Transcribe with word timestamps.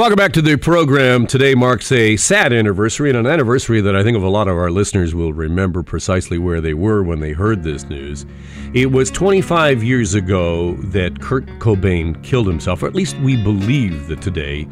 Welcome 0.00 0.16
back 0.16 0.32
to 0.32 0.40
the 0.40 0.56
program. 0.56 1.26
Today 1.26 1.54
marks 1.54 1.92
a 1.92 2.16
sad 2.16 2.54
anniversary, 2.54 3.10
and 3.10 3.18
an 3.18 3.26
anniversary 3.26 3.82
that 3.82 3.94
I 3.94 4.02
think 4.02 4.16
of 4.16 4.22
a 4.22 4.30
lot 4.30 4.48
of 4.48 4.56
our 4.56 4.70
listeners 4.70 5.14
will 5.14 5.34
remember 5.34 5.82
precisely 5.82 6.38
where 6.38 6.62
they 6.62 6.72
were 6.72 7.02
when 7.02 7.20
they 7.20 7.32
heard 7.32 7.62
this 7.62 7.84
news. 7.84 8.24
It 8.72 8.92
was 8.92 9.10
25 9.10 9.84
years 9.84 10.14
ago 10.14 10.72
that 10.84 11.20
Kurt 11.20 11.44
Cobain 11.58 12.24
killed 12.24 12.46
himself, 12.46 12.82
or 12.82 12.86
at 12.86 12.94
least 12.94 13.18
we 13.18 13.36
believe 13.42 14.06
that 14.06 14.22
today 14.22 14.66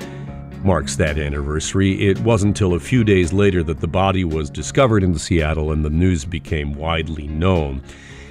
marks 0.65 0.97
that 0.97 1.19
anniversary. 1.19 2.09
It 2.09 2.19
wasn't 2.21 2.57
until 2.57 2.73
a 2.73 2.81
few 2.81 3.05
days 3.05 3.31
later 3.31 3.63
that 3.65 3.81
the 3.81 3.87
body 3.87 4.25
was 4.25 4.49
discovered 4.49 5.05
in 5.05 5.19
Seattle 5.19 5.73
and 5.73 5.85
the 5.85 5.91
news 5.91 6.25
became 6.25 6.73
widely 6.73 7.29
known. 7.29 7.83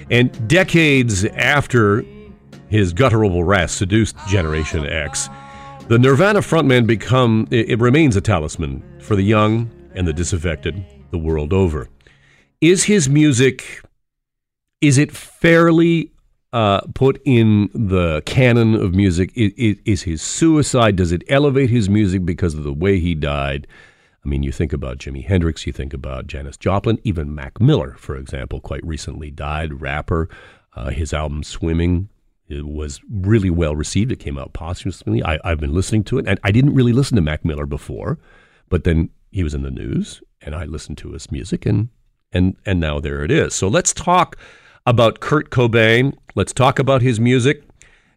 And 0.10 0.48
decades 0.48 1.26
after 1.26 2.04
his 2.70 2.92
guttural 2.92 3.44
rasp 3.44 3.78
seduced 3.78 4.16
Generation 4.28 4.88
X, 4.88 5.30
the 5.88 5.98
Nirvana 5.98 6.40
frontman 6.40 6.86
become 6.86 7.48
it, 7.50 7.80
remains 7.80 8.16
a 8.16 8.22
talisman 8.22 8.84
for 9.00 9.16
the 9.16 9.24
young 9.24 9.72
and 9.96 10.08
the 10.08 10.14
disaffected 10.14 10.84
the 11.12 11.18
world 11.18 11.54
over. 11.54 11.88
Is 12.60 12.84
his 12.84 13.08
music 13.08 13.82
is 14.82 14.98
it 14.98 15.12
fairly 15.12 16.12
uh, 16.54 16.82
put 16.94 17.22
in 17.26 17.70
the 17.74 18.22
canon 18.26 18.76
of 18.76 18.94
music? 18.94 19.32
Is, 19.36 19.78
is, 19.86 20.04
his 20.04 20.22
suicide? 20.22 20.96
Does 20.96 21.12
it 21.12 21.24
elevate 21.28 21.70
his 21.70 21.90
music 21.90 22.26
because 22.26 22.54
of 22.54 22.64
the 22.64 22.74
way 22.74 23.00
he 23.00 23.16
died? 23.16 23.66
I 24.24 24.30
mean, 24.30 24.44
you 24.44 24.52
think 24.52 24.74
about 24.74 24.98
Jimi 25.00 25.26
Hendrix, 25.26 25.66
you 25.66 25.74
think 25.74 25.94
about 25.94 26.28
Janis 26.28 26.58
Joplin, 26.58 27.00
even 27.04 27.34
Mac 27.34 27.60
Miller, 27.60 27.96
for 27.98 28.16
example, 28.16 28.60
quite 28.60 28.86
recently 28.86 29.32
died. 29.32 29.82
Rapper, 29.82 30.30
uh, 30.76 30.90
his 30.90 31.14
album 31.14 31.44
"Swimming" 31.44 32.10
It 32.48 32.68
was 32.68 33.02
really 33.10 33.50
well 33.50 33.76
received. 33.76 34.12
It 34.12 34.20
came 34.20 34.38
out 34.38 34.54
posthumously. 34.54 35.24
I, 35.24 35.40
I've 35.44 35.60
been 35.60 35.74
listening 35.74 36.04
to 36.06 36.18
it, 36.18 36.28
and 36.28 36.40
I 36.44 36.52
didn't 36.52 36.76
really 36.76 36.94
listen 36.94 37.16
to 37.16 37.22
Mac 37.22 37.44
Miller 37.44 37.66
before, 37.66 38.18
but 38.70 38.84
then 38.84 39.10
he 39.32 39.44
was 39.44 39.54
in 39.54 39.64
the 39.64 39.72
news, 39.72 40.22
and 40.42 40.56
I 40.56 40.66
listened 40.66 40.98
to 41.00 41.12
his 41.12 41.32
music, 41.32 41.66
and 41.66 41.90
and 42.32 42.56
and 42.66 42.80
now 42.80 43.00
there 43.00 43.24
it 43.24 43.32
is. 43.32 43.54
So 43.54 43.68
let's 43.68 43.94
talk 43.94 44.38
about 44.86 45.20
Kurt 45.20 45.50
Cobain. 45.50 46.14
Let's 46.36 46.54
talk 46.54 46.80
about 46.80 47.02
his 47.02 47.20
music. 47.20 47.64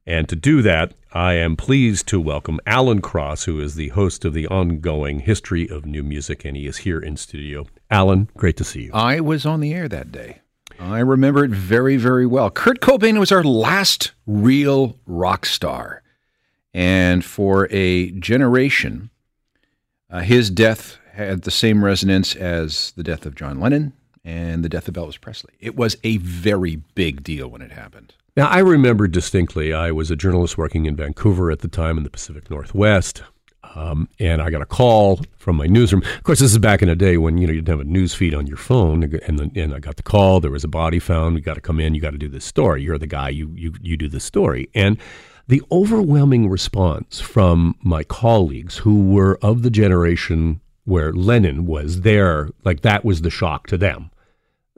And 0.06 0.28
to 0.28 0.36
do 0.36 0.62
that, 0.62 0.94
I 1.12 1.34
am 1.34 1.56
pleased 1.56 2.06
to 2.08 2.20
welcome 2.20 2.58
Alan 2.66 3.00
Cross, 3.00 3.44
who 3.44 3.60
is 3.60 3.74
the 3.74 3.88
host 3.88 4.24
of 4.24 4.32
the 4.32 4.46
ongoing 4.48 5.20
History 5.20 5.68
of 5.68 5.84
New 5.84 6.02
Music, 6.02 6.44
and 6.44 6.56
he 6.56 6.66
is 6.66 6.78
here 6.78 6.98
in 6.98 7.16
studio. 7.16 7.66
Alan, 7.90 8.28
great 8.36 8.56
to 8.56 8.64
see 8.64 8.84
you. 8.84 8.90
I 8.94 9.20
was 9.20 9.44
on 9.44 9.60
the 9.60 9.74
air 9.74 9.88
that 9.88 10.10
day. 10.10 10.40
I 10.80 11.00
remember 11.00 11.44
it 11.44 11.50
very, 11.50 11.98
very 11.98 12.24
well. 12.24 12.50
Kurt 12.50 12.80
Cobain 12.80 13.18
was 13.18 13.30
our 13.30 13.44
last 13.44 14.12
real 14.26 14.98
rock 15.06 15.44
star. 15.44 16.02
And 16.72 17.22
for 17.22 17.68
a 17.70 18.12
generation, 18.12 19.10
uh, 20.08 20.20
his 20.20 20.48
death 20.48 20.96
had 21.12 21.42
the 21.42 21.50
same 21.50 21.84
resonance 21.84 22.34
as 22.34 22.92
the 22.92 23.02
death 23.02 23.26
of 23.26 23.34
John 23.34 23.60
Lennon 23.60 23.92
and 24.24 24.64
the 24.64 24.68
death 24.70 24.88
of 24.88 24.94
Elvis 24.94 25.20
Presley. 25.20 25.52
It 25.60 25.76
was 25.76 25.96
a 26.02 26.16
very 26.18 26.76
big 26.94 27.22
deal 27.22 27.48
when 27.48 27.60
it 27.60 27.72
happened. 27.72 28.14
Now, 28.36 28.48
I 28.48 28.60
remember 28.60 29.06
distinctly, 29.06 29.74
I 29.74 29.90
was 29.90 30.10
a 30.10 30.16
journalist 30.16 30.56
working 30.56 30.86
in 30.86 30.96
Vancouver 30.96 31.50
at 31.50 31.58
the 31.58 31.68
time 31.68 31.98
in 31.98 32.04
the 32.04 32.10
Pacific 32.10 32.50
Northwest. 32.50 33.22
Um, 33.74 34.08
and 34.18 34.42
I 34.42 34.50
got 34.50 34.62
a 34.62 34.66
call 34.66 35.20
from 35.38 35.56
my 35.56 35.66
newsroom. 35.66 36.02
Of 36.02 36.24
course, 36.24 36.40
this 36.40 36.52
is 36.52 36.58
back 36.58 36.82
in 36.82 36.88
a 36.88 36.96
day 36.96 37.16
when 37.16 37.38
you 37.38 37.46
know 37.46 37.52
you 37.52 37.60
didn't 37.60 37.78
have 37.78 37.86
a 37.86 37.90
news 37.90 38.14
feed 38.14 38.34
on 38.34 38.46
your 38.46 38.56
phone. 38.56 39.02
And 39.02 39.56
and 39.56 39.74
I 39.74 39.78
got 39.78 39.96
the 39.96 40.02
call. 40.02 40.40
There 40.40 40.50
was 40.50 40.64
a 40.64 40.68
body 40.68 40.98
found. 40.98 41.36
You 41.36 41.42
got 41.42 41.54
to 41.54 41.60
come 41.60 41.80
in. 41.80 41.94
You 41.94 42.00
got 42.00 42.10
to 42.10 42.18
do 42.18 42.28
this 42.28 42.44
story. 42.44 42.82
You're 42.82 42.98
the 42.98 43.06
guy. 43.06 43.28
You 43.28 43.52
you 43.54 43.74
you 43.80 43.96
do 43.96 44.08
the 44.08 44.20
story. 44.20 44.68
And 44.74 44.98
the 45.46 45.62
overwhelming 45.72 46.48
response 46.48 47.20
from 47.20 47.76
my 47.82 48.04
colleagues 48.04 48.78
who 48.78 49.10
were 49.10 49.38
of 49.42 49.62
the 49.62 49.70
generation 49.70 50.60
where 50.84 51.12
Lennon 51.12 51.66
was 51.66 52.02
there, 52.02 52.50
like 52.64 52.82
that 52.82 53.04
was 53.04 53.22
the 53.22 53.30
shock 53.30 53.66
to 53.68 53.76
them. 53.76 54.10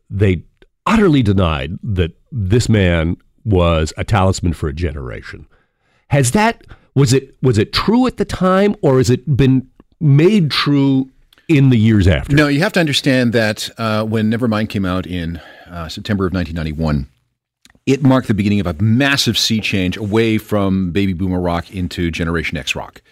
They 0.09 0.45
utterly 0.87 1.23
denied 1.23 1.79
that 1.83 2.13
this 2.31 2.69
man 2.69 3.17
was 3.45 3.92
a 3.97 4.05
talisman 4.05 4.52
for 4.52 4.69
a 4.69 4.73
generation. 4.73 5.47
Has 6.08 6.31
that 6.33 6.63
was 6.95 7.13
it 7.13 7.35
was 7.42 7.58
it 7.58 7.73
true 7.73 8.07
at 8.07 8.17
the 8.17 8.25
time, 8.25 8.77
or 8.83 8.98
has 8.98 9.11
it 9.11 9.36
been 9.36 9.69
made 10.01 10.51
true 10.51 11.08
in 11.48 11.70
the 11.70 11.79
years 11.79 12.07
after? 12.07 12.35
No, 12.35 12.48
you 12.48 12.61
have 12.61 12.73
to 12.75 12.80
understand 12.80 13.33
that 13.33 13.70
uh, 13.79 14.05
when 14.05 14.30
Nevermind 14.30 14.69
came 14.69 14.85
out 14.85 15.07
in 15.07 15.41
uh, 15.69 15.89
September 15.89 16.27
of 16.27 16.33
1991, 16.33 17.08
it 17.86 18.02
marked 18.02 18.29
the 18.29 18.35
beginning 18.35 18.61
of 18.61 18.67
a 18.67 18.75
massive 18.83 19.39
sea 19.39 19.61
change 19.61 19.97
away 19.97 20.39
from 20.39 20.92
baby 20.92 21.13
boomer 21.13 21.41
rock 21.41 21.70
into 21.75 22.11
Generation 22.11 22.57
X 22.57 22.75
rock. 22.75 23.02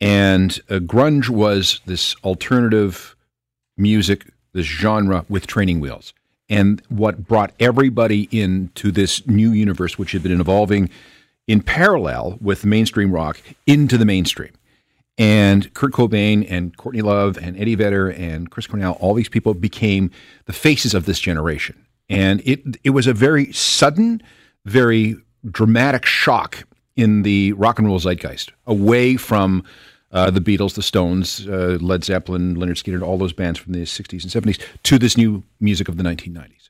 And 0.00 0.58
uh, 0.70 0.74
grunge 0.74 1.28
was 1.28 1.80
this 1.86 2.14
alternative 2.24 3.16
music, 3.76 4.26
this 4.52 4.66
genre 4.66 5.24
with 5.28 5.46
training 5.46 5.80
wheels. 5.80 6.12
And 6.48 6.80
what 6.88 7.26
brought 7.26 7.52
everybody 7.60 8.28
into 8.30 8.90
this 8.90 9.26
new 9.26 9.50
universe, 9.50 9.98
which 9.98 10.12
had 10.12 10.22
been 10.22 10.40
evolving 10.40 10.88
in 11.48 11.62
parallel 11.62 12.38
with 12.40 12.64
mainstream 12.64 13.10
rock 13.10 13.40
into 13.66 13.98
the 13.98 14.04
mainstream. 14.04 14.52
And 15.16 15.74
Kurt 15.74 15.92
Cobain 15.92 16.46
and 16.48 16.76
Courtney 16.76 17.02
Love 17.02 17.36
and 17.38 17.58
Eddie 17.58 17.74
Vedder 17.74 18.08
and 18.10 18.48
Chris 18.50 18.68
Cornell, 18.68 18.96
all 19.00 19.14
these 19.14 19.28
people 19.28 19.52
became 19.52 20.12
the 20.44 20.52
faces 20.52 20.94
of 20.94 21.06
this 21.06 21.18
generation. 21.18 21.84
And 22.08 22.40
it 22.44 22.60
it 22.84 22.90
was 22.90 23.08
a 23.08 23.12
very 23.12 23.52
sudden, 23.52 24.22
very 24.64 25.16
dramatic 25.50 26.06
shock 26.06 26.64
in 26.94 27.22
the 27.22 27.52
rock 27.54 27.78
and 27.78 27.88
roll 27.88 27.98
zeitgeist, 27.98 28.50
away 28.66 29.16
from 29.16 29.64
uh, 30.12 30.30
the 30.30 30.40
Beatles, 30.40 30.74
the 30.74 30.82
Stones, 30.82 31.46
uh, 31.46 31.78
Led 31.80 32.04
Zeppelin, 32.04 32.56
Lynyrd 32.56 32.82
Skynyrd, 32.82 33.02
all 33.02 33.18
those 33.18 33.32
bands 33.32 33.58
from 33.58 33.72
the 33.72 33.82
60s 33.82 34.22
and 34.22 34.44
70s, 34.46 34.60
to 34.84 34.98
this 34.98 35.16
new 35.16 35.42
music 35.60 35.88
of 35.88 35.96
the 35.96 36.02
1990s. 36.02 36.67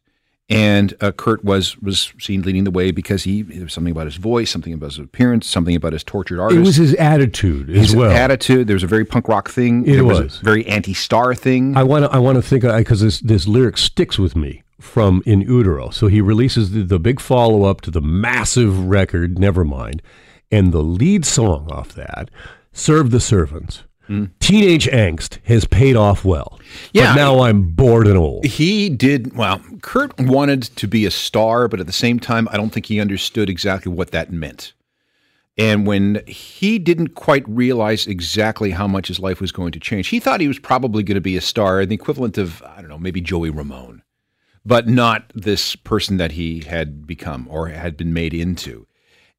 And 0.50 0.96
uh, 1.02 1.12
Kurt 1.12 1.44
was 1.44 1.76
was 1.82 2.10
seen 2.18 2.40
leading 2.40 2.64
the 2.64 2.70
way 2.70 2.90
because 2.90 3.24
he 3.24 3.42
there 3.42 3.64
was 3.64 3.72
something 3.74 3.90
about 3.90 4.06
his 4.06 4.16
voice, 4.16 4.50
something 4.50 4.72
about 4.72 4.86
his 4.92 4.98
appearance, 4.98 5.46
something 5.46 5.76
about 5.76 5.92
his 5.92 6.02
tortured 6.02 6.40
artist. 6.40 6.58
It 6.58 6.64
was 6.64 6.76
his 6.76 6.94
attitude 6.94 7.68
his 7.68 7.90
as 7.90 7.96
well. 7.96 8.10
Attitude. 8.10 8.66
There 8.66 8.74
was 8.74 8.82
a 8.82 8.86
very 8.86 9.04
punk 9.04 9.28
rock 9.28 9.50
thing. 9.50 9.86
It 9.86 9.92
there 9.92 10.04
was. 10.04 10.20
was 10.20 10.40
a 10.40 10.44
very 10.44 10.66
anti-star 10.66 11.34
thing. 11.34 11.76
I 11.76 11.82
want 11.82 12.06
to 12.06 12.10
I 12.10 12.18
want 12.18 12.36
to 12.36 12.42
think 12.42 12.62
because 12.62 13.02
this 13.02 13.20
this 13.20 13.46
lyric 13.46 13.76
sticks 13.76 14.18
with 14.18 14.36
me 14.36 14.62
from 14.80 15.22
In 15.26 15.42
Utero. 15.42 15.90
So 15.90 16.06
he 16.06 16.22
releases 16.22 16.70
the, 16.70 16.82
the 16.82 16.98
big 16.98 17.20
follow 17.20 17.64
up 17.64 17.82
to 17.82 17.90
the 17.90 18.00
massive 18.00 18.86
record 18.86 19.34
Nevermind, 19.34 20.00
and 20.50 20.72
the 20.72 20.82
lead 20.82 21.26
song 21.26 21.68
off 21.70 21.92
that, 21.92 22.30
"Serve 22.72 23.10
the 23.10 23.20
Servants." 23.20 23.82
Mm. 24.08 24.30
Teenage 24.40 24.86
angst 24.88 25.38
has 25.44 25.64
paid 25.64 25.96
off 25.96 26.24
well. 26.24 26.58
Yeah. 26.92 27.12
But 27.12 27.16
now 27.16 27.40
I'm 27.40 27.62
bored 27.62 28.06
and 28.06 28.16
old. 28.16 28.46
He 28.46 28.88
did, 28.88 29.36
well, 29.36 29.60
Kurt 29.82 30.18
wanted 30.18 30.62
to 30.62 30.88
be 30.88 31.04
a 31.04 31.10
star, 31.10 31.68
but 31.68 31.80
at 31.80 31.86
the 31.86 31.92
same 31.92 32.18
time, 32.18 32.48
I 32.50 32.56
don't 32.56 32.70
think 32.70 32.86
he 32.86 33.00
understood 33.00 33.50
exactly 33.50 33.92
what 33.92 34.10
that 34.12 34.32
meant. 34.32 34.72
And 35.58 35.86
when 35.86 36.22
he 36.26 36.78
didn't 36.78 37.16
quite 37.16 37.46
realize 37.48 38.06
exactly 38.06 38.70
how 38.70 38.86
much 38.86 39.08
his 39.08 39.18
life 39.18 39.40
was 39.40 39.50
going 39.50 39.72
to 39.72 39.80
change, 39.80 40.06
he 40.08 40.20
thought 40.20 40.40
he 40.40 40.48
was 40.48 40.58
probably 40.58 41.02
going 41.02 41.16
to 41.16 41.20
be 41.20 41.36
a 41.36 41.40
star, 41.40 41.84
the 41.84 41.96
equivalent 41.96 42.38
of, 42.38 42.62
I 42.62 42.80
don't 42.80 42.88
know, 42.88 42.98
maybe 42.98 43.20
Joey 43.20 43.50
Ramone, 43.50 44.02
but 44.64 44.86
not 44.86 45.32
this 45.34 45.74
person 45.74 46.16
that 46.18 46.32
he 46.32 46.60
had 46.60 47.06
become 47.06 47.48
or 47.50 47.68
had 47.68 47.96
been 47.96 48.12
made 48.12 48.34
into. 48.34 48.86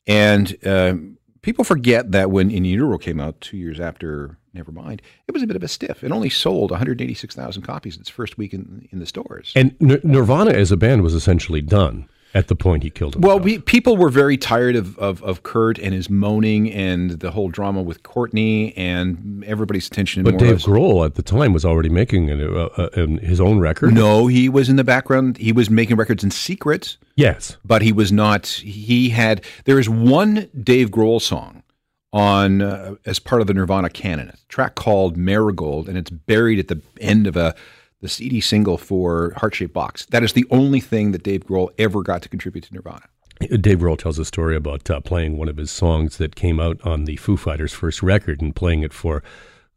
And 0.06 0.58
uh, 0.66 0.96
people 1.42 1.64
forget 1.64 2.12
that 2.12 2.32
when 2.32 2.52
In 2.52 2.66
Utero 2.66 2.98
came 2.98 3.22
out 3.22 3.40
two 3.40 3.56
years 3.56 3.80
after 3.80 4.39
Nevermind, 4.56 5.02
it 5.28 5.34
was 5.34 5.44
a 5.44 5.48
bit 5.48 5.56
of 5.56 5.64
a 5.64 5.68
stiff. 5.68 6.04
It 6.04 6.12
only 6.12 6.30
sold 6.30 6.72
186,000 6.72 7.62
copies 7.62 7.98
its 7.98 8.10
first 8.10 8.38
week 8.38 8.54
in, 8.54 8.88
in 8.92 9.00
the 9.00 9.06
stores. 9.06 9.54
And 9.56 9.76
N- 9.82 10.02
Nirvana 10.04 10.52
as 10.52 10.72
a 10.72 10.78
band 10.78 11.04
was 11.04 11.14
essentially 11.14 11.62
done 11.62 12.10
at 12.34 12.48
the 12.48 12.56
point 12.56 12.84
he 12.84 12.90
killed 12.90 13.16
himself. 13.16 13.36
Well, 13.36 13.40
we, 13.40 13.60
people 13.60 13.98
were 13.98 14.10
very 14.10 14.38
tired 14.38 14.76
of, 14.76 14.98
of, 15.00 15.24
of, 15.24 15.44
Kurt 15.44 15.80
and 15.80 15.94
his 15.94 16.10
moaning 16.10 16.72
and 16.72 17.12
the 17.12 17.32
whole 17.32 17.50
drama 17.50 17.82
with 17.82 18.04
Courtney 18.04 18.76
and 18.78 19.44
everybody's 19.46 19.88
attention. 19.88 20.24
But 20.24 20.38
Dave 20.38 20.58
Grohl 20.58 21.06
at 21.06 21.16
the 21.16 21.24
time 21.24 21.54
was 21.54 21.66
already 21.66 21.90
making 21.90 22.30
a, 22.30 22.38
a, 22.38 22.90
a, 22.96 23.08
his 23.20 23.42
own 23.42 23.60
record. 23.60 23.94
No, 23.94 24.28
he 24.28 24.48
was 24.50 24.70
in 24.70 24.76
the 24.76 24.84
background. 24.84 25.38
He 25.38 25.52
was 25.52 25.70
making 25.70 25.98
records 25.98 26.24
in 26.24 26.32
secret. 26.32 26.98
Yes, 27.16 27.58
but 27.66 27.82
he 27.82 27.92
was 27.92 28.12
not. 28.12 28.48
He 28.48 29.10
had. 29.10 29.44
There 29.66 29.80
is 29.80 29.90
one 29.90 30.50
Dave 30.64 30.90
Grohl 30.92 31.22
song 31.22 31.64
on 32.12 32.62
uh, 32.62 32.96
as 33.06 33.20
part 33.20 33.42
of 33.42 33.48
the 33.48 33.54
Nirvana 33.54 33.90
canon, 33.90 34.30
It's 34.30 34.42
a 34.42 34.48
track 34.48 34.76
called 34.76 35.16
Marigold, 35.16 35.88
and 35.88 35.98
it's 35.98 36.10
buried 36.10 36.60
at 36.60 36.68
the 36.68 36.82
end 37.00 37.28
of 37.28 37.38
a 37.38 37.56
the 38.02 38.10
CD 38.10 38.40
single 38.40 38.78
for 38.78 39.34
Heart 39.36 39.56
Shaped 39.56 39.74
Box. 39.74 40.06
That 40.08 40.24
is 40.24 40.34
the 40.34 40.46
only 40.52 40.80
thing 40.80 41.12
that 41.12 41.24
Dave 41.24 41.46
Grohl 41.46 41.70
ever 41.78 42.02
got 42.02 42.22
to 42.22 42.30
contribute 42.30 42.64
to 42.66 42.74
Nirvana. 42.74 43.04
Dave 43.40 43.80
Grohl 43.80 43.98
tells 43.98 44.20
a 44.20 44.26
story 44.26 44.56
about 44.56 44.90
uh, 44.90 45.00
playing 45.02 45.38
one 45.38 45.48
of 45.48 45.58
his 45.58 45.72
songs 45.72 46.18
that 46.18 46.36
came 46.36 46.60
out 46.60 46.80
on 46.86 47.06
the 47.06 47.16
Foo 47.18 47.38
Fighters' 47.38 47.74
first 47.74 48.04
record 48.04 48.42
and 48.42 48.56
playing 48.56 48.84
it 48.84 48.94
for 48.94 49.24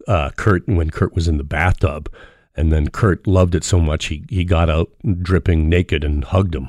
uh, 0.09 0.31
Kurt 0.37 0.67
when 0.67 0.91
Kurt 0.91 1.15
was 1.15 1.29
in 1.29 1.37
the 1.37 1.45
bathtub. 1.45 2.13
And 2.55 2.71
then 2.71 2.89
Kurt 2.91 3.27
loved 3.27 3.55
it 3.55 3.65
so 3.65 3.81
much 3.81 4.07
he, 4.07 4.25
he 4.29 4.45
got 4.45 4.69
out 4.69 4.91
dripping 5.23 5.69
naked 5.69 6.05
and 6.05 6.25
hugged 6.25 6.55
him. 6.55 6.69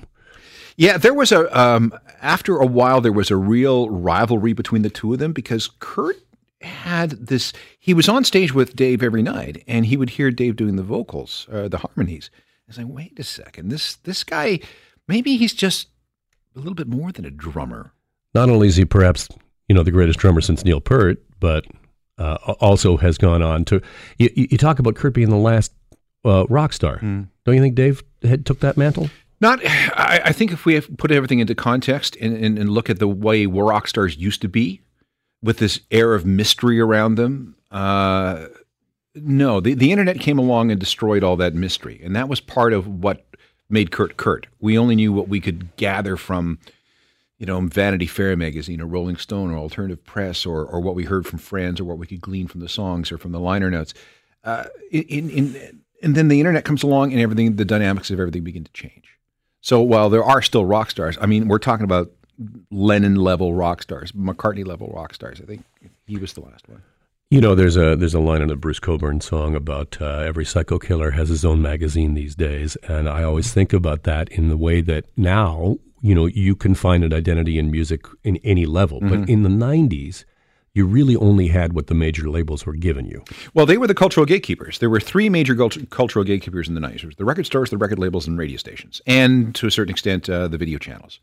Yeah, 0.76 0.98
there 0.98 1.14
was 1.14 1.32
a 1.32 1.60
um, 1.60 1.94
after 2.22 2.58
a 2.58 2.66
while 2.66 3.02
there 3.02 3.12
was 3.12 3.32
a 3.32 3.38
real 3.38 3.90
rivalry 3.90 4.54
between 4.54 4.82
the 4.82 4.90
two 4.90 5.14
of 5.14 5.20
them 5.20 5.34
because 5.34 5.70
Kurt 5.80 6.18
had 6.62 7.12
this. 7.12 7.54
He 7.80 7.94
was 7.94 8.10
on 8.10 8.24
stage 8.24 8.54
with 8.54 8.76
Dave 8.76 9.04
every 9.04 9.22
night, 9.22 9.64
and 9.68 9.86
he 9.86 9.98
would 9.98 10.12
hear 10.12 10.32
Dave 10.32 10.56
doing 10.56 10.76
the 10.76 10.84
vocals, 10.84 11.48
uh, 11.52 11.68
the 11.68 11.78
harmonies. 11.78 12.30
He's 12.68 12.78
like, 12.78 12.88
wait 12.90 13.20
a 13.20 13.24
second, 13.24 13.70
this 13.70 13.96
this 13.98 14.24
guy, 14.24 14.60
maybe 15.08 15.38
he's 15.38 15.54
just 15.54 15.90
a 16.56 16.60
little 16.60 16.76
bit 16.76 16.88
more 16.88 17.12
than 17.12 17.26
a 17.26 17.32
drummer. 17.32 17.94
Not 18.34 18.50
only 18.50 18.68
is 18.68 18.76
he 18.76 18.86
perhaps 18.86 19.30
you 19.68 19.76
know 19.76 19.84
the 19.84 19.92
greatest 19.92 20.20
drummer 20.20 20.42
since 20.42 20.64
Neil 20.66 20.82
Peart, 20.82 21.22
but 21.40 21.66
uh, 22.18 22.36
also 22.60 22.98
has 22.98 23.18
gone 23.18 23.42
on 23.42 23.66
to. 23.66 23.82
You, 24.18 24.30
you, 24.34 24.58
talk 24.58 24.80
about 24.80 24.96
Kurt 24.96 25.14
being 25.14 25.30
the 25.30 25.36
last 25.36 25.74
uh, 26.26 26.46
rock 26.48 26.74
star. 26.74 27.00
Mm. 27.00 27.28
Don't 27.46 27.56
you 27.56 27.62
think 27.62 27.76
Dave 27.76 28.04
had 28.24 28.46
took 28.46 28.60
that 28.62 28.78
mantle? 28.78 29.10
Not, 29.44 29.60
I, 29.66 30.22
I 30.24 30.32
think 30.32 30.54
if 30.54 30.66
we 30.66 30.80
put 30.80 31.12
everything 31.12 31.40
into 31.40 31.54
context 31.54 32.16
and, 32.22 32.34
and, 32.34 32.58
and, 32.58 32.70
look 32.70 32.90
at 32.90 33.00
the 33.00 33.10
way 33.10 33.46
rock 33.46 33.90
stars 33.90 34.16
used 34.16 34.42
to 34.44 34.48
be, 34.48 34.80
with 35.42 35.58
this 35.58 35.82
air 35.92 36.14
of 36.14 36.26
mystery 36.26 36.80
around 36.80 37.16
them, 37.16 37.58
uh, 37.70 38.46
no, 39.14 39.60
the, 39.60 39.74
the 39.74 39.92
internet 39.92 40.22
came 40.22 40.40
along 40.40 40.72
and 40.72 40.80
destroyed 40.80 41.26
all 41.26 41.36
that 41.36 41.54
mystery, 41.54 42.00
and 42.02 42.16
that 42.16 42.30
was 42.30 42.40
part 42.40 42.72
of 42.72 42.88
what 42.88 43.26
made 43.70 43.92
Kurt 43.92 44.16
Kurt. 44.16 44.48
We 44.62 44.78
only 44.78 44.96
knew 44.96 45.12
what 45.12 45.28
we 45.28 45.42
could 45.42 45.76
gather 45.76 46.16
from, 46.16 46.58
you 47.38 47.46
know, 47.46 47.60
Vanity 47.60 48.08
Fair 48.08 48.38
magazine 48.38 48.80
or 48.80 48.86
Rolling 48.86 49.18
Stone 49.18 49.52
or 49.52 49.58
Alternative 49.58 50.02
Press 50.06 50.46
or 50.46 50.66
or 50.66 50.80
what 50.80 50.96
we 50.96 51.04
heard 51.04 51.28
from 51.28 51.40
friends 51.40 51.82
or 51.82 51.84
what 51.84 51.98
we 51.98 52.08
could 52.08 52.22
glean 52.22 52.48
from 52.48 52.62
the 52.62 52.70
songs 52.70 53.12
or 53.12 53.18
from 53.18 53.34
the 53.34 53.42
liner 53.42 53.70
notes. 53.70 53.94
Uh, 54.46 54.68
in, 54.90 55.30
in, 55.30 55.82
and 56.02 56.16
then 56.16 56.30
the 56.30 56.40
internet 56.40 56.64
comes 56.64 56.82
along 56.82 57.12
and 57.12 57.22
everything, 57.22 57.58
the 57.58 57.66
dynamics 57.66 58.10
of 58.10 58.22
everything 58.22 58.46
begin 58.46 58.64
to 58.64 58.72
change. 58.72 59.13
So 59.64 59.82
while 59.82 60.10
there 60.10 60.24
are 60.24 60.42
still 60.42 60.66
rock 60.66 60.92
stars, 60.92 61.18
I 61.20 61.26
mean, 61.26 61.48
we're 61.48 61.58
talking 61.58 61.86
about 61.86 62.12
Lennon 62.70 63.16
level 63.16 63.54
rock 63.54 63.82
stars, 63.82 64.12
McCartney 64.12 64.68
level 64.68 64.92
rock 64.94 65.14
stars. 65.14 65.40
I 65.42 65.46
think 65.46 65.64
he 66.06 66.18
was 66.18 66.34
the 66.34 66.42
last 66.42 66.68
one. 66.68 66.84
You 67.32 67.40
know, 67.40 67.56
there's 67.56 67.78
a 67.78 67.96
there's 67.96 68.14
a 68.14 68.20
line 68.20 68.42
in 68.42 68.50
the 68.50 68.58
Bruce 68.58 68.80
Cockburn 68.80 69.22
song 69.22 69.56
about 69.56 69.98
uh, 70.02 70.20
every 70.20 70.44
psycho 70.44 70.78
killer 70.78 71.12
has 71.12 71.30
his 71.30 71.46
own 71.46 71.62
magazine 71.62 72.14
these 72.14 72.36
days, 72.36 72.76
and 72.88 73.08
I 73.08 73.24
always 73.24 73.54
think 73.54 73.72
about 73.72 74.04
that 74.04 74.30
in 74.30 74.50
the 74.50 74.58
way 74.58 74.82
that 74.82 75.06
now 75.16 75.78
you 76.02 76.14
know 76.14 76.26
you 76.26 76.56
can 76.56 76.76
find 76.76 77.04
an 77.06 77.14
identity 77.14 77.58
in 77.58 77.72
music 77.72 78.06
in 78.24 78.38
any 78.44 78.66
level, 78.66 79.00
mm-hmm. 79.00 79.22
but 79.22 79.30
in 79.30 79.44
the 79.44 79.50
'90s 79.50 80.26
you 80.74 80.88
really 80.88 81.16
only 81.16 81.48
had 81.48 81.74
what 81.74 81.88
the 81.88 81.94
major 81.94 82.30
labels 82.30 82.66
were 82.66 82.74
giving 82.74 83.06
you. 83.06 83.24
Well, 83.54 83.66
they 83.66 83.78
were 83.78 83.88
the 83.88 83.94
cultural 83.94 84.26
gatekeepers. 84.26 84.80
There 84.80 84.90
were 84.90 85.00
three 85.00 85.30
major 85.30 85.56
cultural 85.56 86.26
gatekeepers 86.26 86.68
in 86.68 86.74
the 86.74 86.82
90s 86.82 87.16
the 87.16 87.26
record 87.26 87.46
stores, 87.46 87.70
the 87.70 87.78
record 87.78 88.00
labels, 88.00 88.28
and 88.28 88.38
radio 88.38 88.58
stations, 88.58 89.02
and 89.06 89.54
to 89.56 89.68
a 89.68 89.72
certain 89.72 89.92
extent, 89.92 90.30
uh, 90.30 90.48
the 90.48 90.58
video 90.58 90.78
channels. 90.78 91.20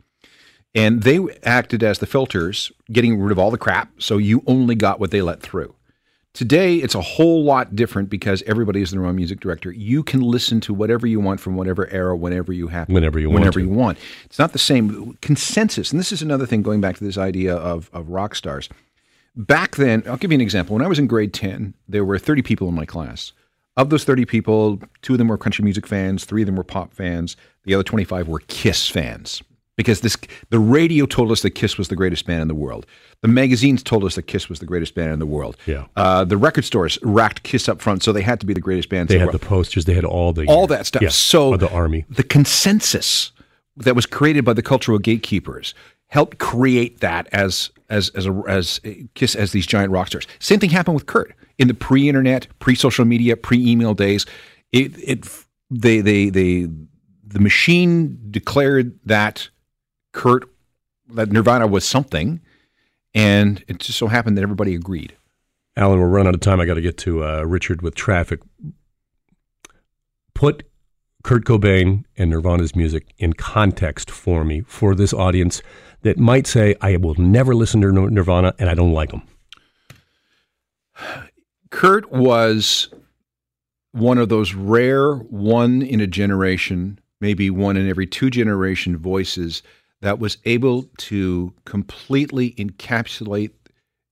And 0.72 1.02
they 1.02 1.18
acted 1.42 1.82
as 1.82 1.98
the 1.98 2.06
filters, 2.06 2.70
getting 2.92 3.20
rid 3.20 3.32
of 3.32 3.40
all 3.40 3.50
the 3.50 3.58
crap, 3.58 3.90
so 3.98 4.18
you 4.18 4.42
only 4.46 4.76
got 4.76 5.00
what 5.00 5.10
they 5.10 5.20
let 5.20 5.40
through. 5.40 5.74
Today, 6.32 6.76
it's 6.76 6.94
a 6.94 7.00
whole 7.00 7.42
lot 7.42 7.74
different 7.74 8.08
because 8.08 8.44
everybody 8.46 8.80
is 8.80 8.92
their 8.92 9.04
own 9.04 9.16
music 9.16 9.40
director. 9.40 9.72
You 9.72 10.04
can 10.04 10.20
listen 10.20 10.60
to 10.60 10.72
whatever 10.72 11.08
you 11.08 11.18
want 11.18 11.40
from 11.40 11.56
whatever 11.56 11.88
era, 11.88 12.16
whenever 12.16 12.52
you 12.52 12.68
have, 12.68 12.88
whenever 12.88 13.18
you 13.18 13.28
whenever 13.28 13.58
want 13.58 13.68
you 13.68 13.76
want. 13.76 13.98
It's 14.26 14.38
not 14.38 14.52
the 14.52 14.60
same 14.60 15.18
consensus, 15.20 15.90
and 15.90 15.98
this 15.98 16.12
is 16.12 16.22
another 16.22 16.46
thing 16.46 16.62
going 16.62 16.80
back 16.80 16.96
to 16.98 17.04
this 17.04 17.18
idea 17.18 17.56
of 17.56 17.90
of 17.92 18.10
rock 18.10 18.36
stars 18.36 18.68
back 19.36 19.76
then, 19.76 20.02
I'll 20.06 20.16
give 20.16 20.30
you 20.30 20.36
an 20.36 20.40
example. 20.40 20.74
When 20.74 20.84
I 20.84 20.88
was 20.88 20.98
in 20.98 21.06
grade 21.06 21.32
10, 21.32 21.74
there 21.88 22.04
were 22.04 22.18
30 22.18 22.42
people 22.42 22.68
in 22.68 22.74
my 22.74 22.84
class. 22.84 23.32
Of 23.76 23.90
those 23.90 24.04
30 24.04 24.24
people, 24.24 24.80
two 25.02 25.14
of 25.14 25.18
them 25.18 25.28
were 25.28 25.38
country 25.38 25.64
music 25.64 25.86
fans, 25.86 26.24
three 26.24 26.42
of 26.42 26.46
them 26.46 26.56
were 26.56 26.64
pop 26.64 26.92
fans, 26.92 27.36
the 27.64 27.74
other 27.74 27.84
25 27.84 28.28
were 28.28 28.40
Kiss 28.48 28.88
fans. 28.88 29.42
Because 29.76 30.02
this, 30.02 30.16
the 30.50 30.58
radio 30.58 31.06
told 31.06 31.32
us 31.32 31.40
that 31.40 31.52
Kiss 31.52 31.78
was 31.78 31.88
the 31.88 31.96
greatest 31.96 32.26
band 32.26 32.42
in 32.42 32.48
the 32.48 32.54
world. 32.54 32.84
The 33.22 33.28
magazines 33.28 33.82
told 33.82 34.04
us 34.04 34.14
that 34.16 34.22
Kiss 34.24 34.50
was 34.50 34.58
the 34.58 34.66
greatest 34.66 34.94
band 34.94 35.12
in 35.12 35.18
the 35.18 35.26
world. 35.26 35.56
Yeah. 35.64 35.86
Uh, 35.96 36.24
the 36.24 36.36
record 36.36 36.66
stores 36.66 36.98
racked 37.02 37.44
Kiss 37.44 37.66
up 37.66 37.80
front, 37.80 38.02
so 38.02 38.12
they 38.12 38.20
had 38.20 38.40
to 38.40 38.46
be 38.46 38.52
the 38.52 38.60
greatest 38.60 38.90
band. 38.90 39.08
They 39.08 39.14
the 39.14 39.20
had 39.20 39.26
world. 39.28 39.40
the 39.40 39.46
posters. 39.46 39.86
They 39.86 39.94
had 39.94 40.04
all 40.04 40.34
the 40.34 40.44
all 40.46 40.66
that 40.66 40.84
stuff. 40.84 41.00
Yeah, 41.00 41.08
so 41.08 41.56
the 41.56 41.70
army. 41.70 42.04
The 42.10 42.24
consensus 42.24 43.32
that 43.76 43.94
was 43.94 44.04
created 44.04 44.44
by 44.44 44.52
the 44.52 44.62
cultural 44.62 44.98
gatekeepers 44.98 45.72
helped 46.10 46.38
create 46.38 47.00
that 47.00 47.28
as 47.32 47.70
as 47.88 48.10
as 48.10 48.26
a, 48.26 48.42
as 48.46 48.80
Kiss 49.14 49.34
as 49.34 49.52
these 49.52 49.66
giant 49.66 49.90
rock 49.90 50.08
stars. 50.08 50.26
Same 50.38 50.60
thing 50.60 50.70
happened 50.70 50.94
with 50.94 51.06
Kurt 51.06 51.34
in 51.58 51.68
the 51.68 51.74
pre-internet, 51.74 52.46
pre-social 52.58 53.04
media, 53.04 53.36
pre-email 53.36 53.94
days. 53.94 54.26
It 54.72 54.92
it 54.98 55.26
they 55.70 56.00
they 56.00 56.30
they 56.30 56.68
the 57.26 57.40
machine 57.40 58.18
declared 58.30 58.98
that 59.04 59.48
Kurt 60.12 60.48
that 61.14 61.32
Nirvana 61.32 61.66
was 61.66 61.84
something, 61.84 62.40
and 63.14 63.64
it 63.68 63.78
just 63.78 63.98
so 63.98 64.06
happened 64.06 64.36
that 64.36 64.42
everybody 64.42 64.74
agreed. 64.74 65.16
Alan, 65.76 66.00
we're 66.00 66.08
running 66.08 66.28
out 66.28 66.34
of 66.34 66.40
time. 66.40 66.60
I 66.60 66.66
got 66.66 66.74
to 66.74 66.80
get 66.80 66.98
to 66.98 67.24
uh, 67.24 67.42
Richard 67.42 67.82
with 67.82 67.94
traffic. 67.94 68.40
Put 70.34 70.64
Kurt 71.22 71.44
Cobain 71.44 72.04
and 72.16 72.30
Nirvana's 72.30 72.74
music 72.74 73.12
in 73.18 73.34
context 73.34 74.10
for 74.10 74.44
me 74.44 74.62
for 74.62 74.94
this 74.94 75.12
audience 75.12 75.62
that 76.02 76.18
might 76.18 76.46
say, 76.46 76.74
I 76.80 76.96
will 76.96 77.14
never 77.16 77.54
listen 77.54 77.80
to 77.82 77.92
Nirvana 77.92 78.54
and 78.58 78.70
I 78.70 78.74
don't 78.74 78.92
like 78.92 79.10
them? 79.10 79.22
Kurt 81.70 82.10
was 82.10 82.88
one 83.92 84.18
of 84.18 84.28
those 84.28 84.54
rare 84.54 85.16
one 85.16 85.82
in 85.82 86.00
a 86.00 86.06
generation, 86.06 86.98
maybe 87.20 87.50
one 87.50 87.76
in 87.76 87.88
every 87.88 88.06
two 88.06 88.30
generation 88.30 88.96
voices 88.96 89.62
that 90.00 90.18
was 90.18 90.38
able 90.44 90.84
to 90.96 91.52
completely 91.64 92.52
encapsulate 92.52 93.50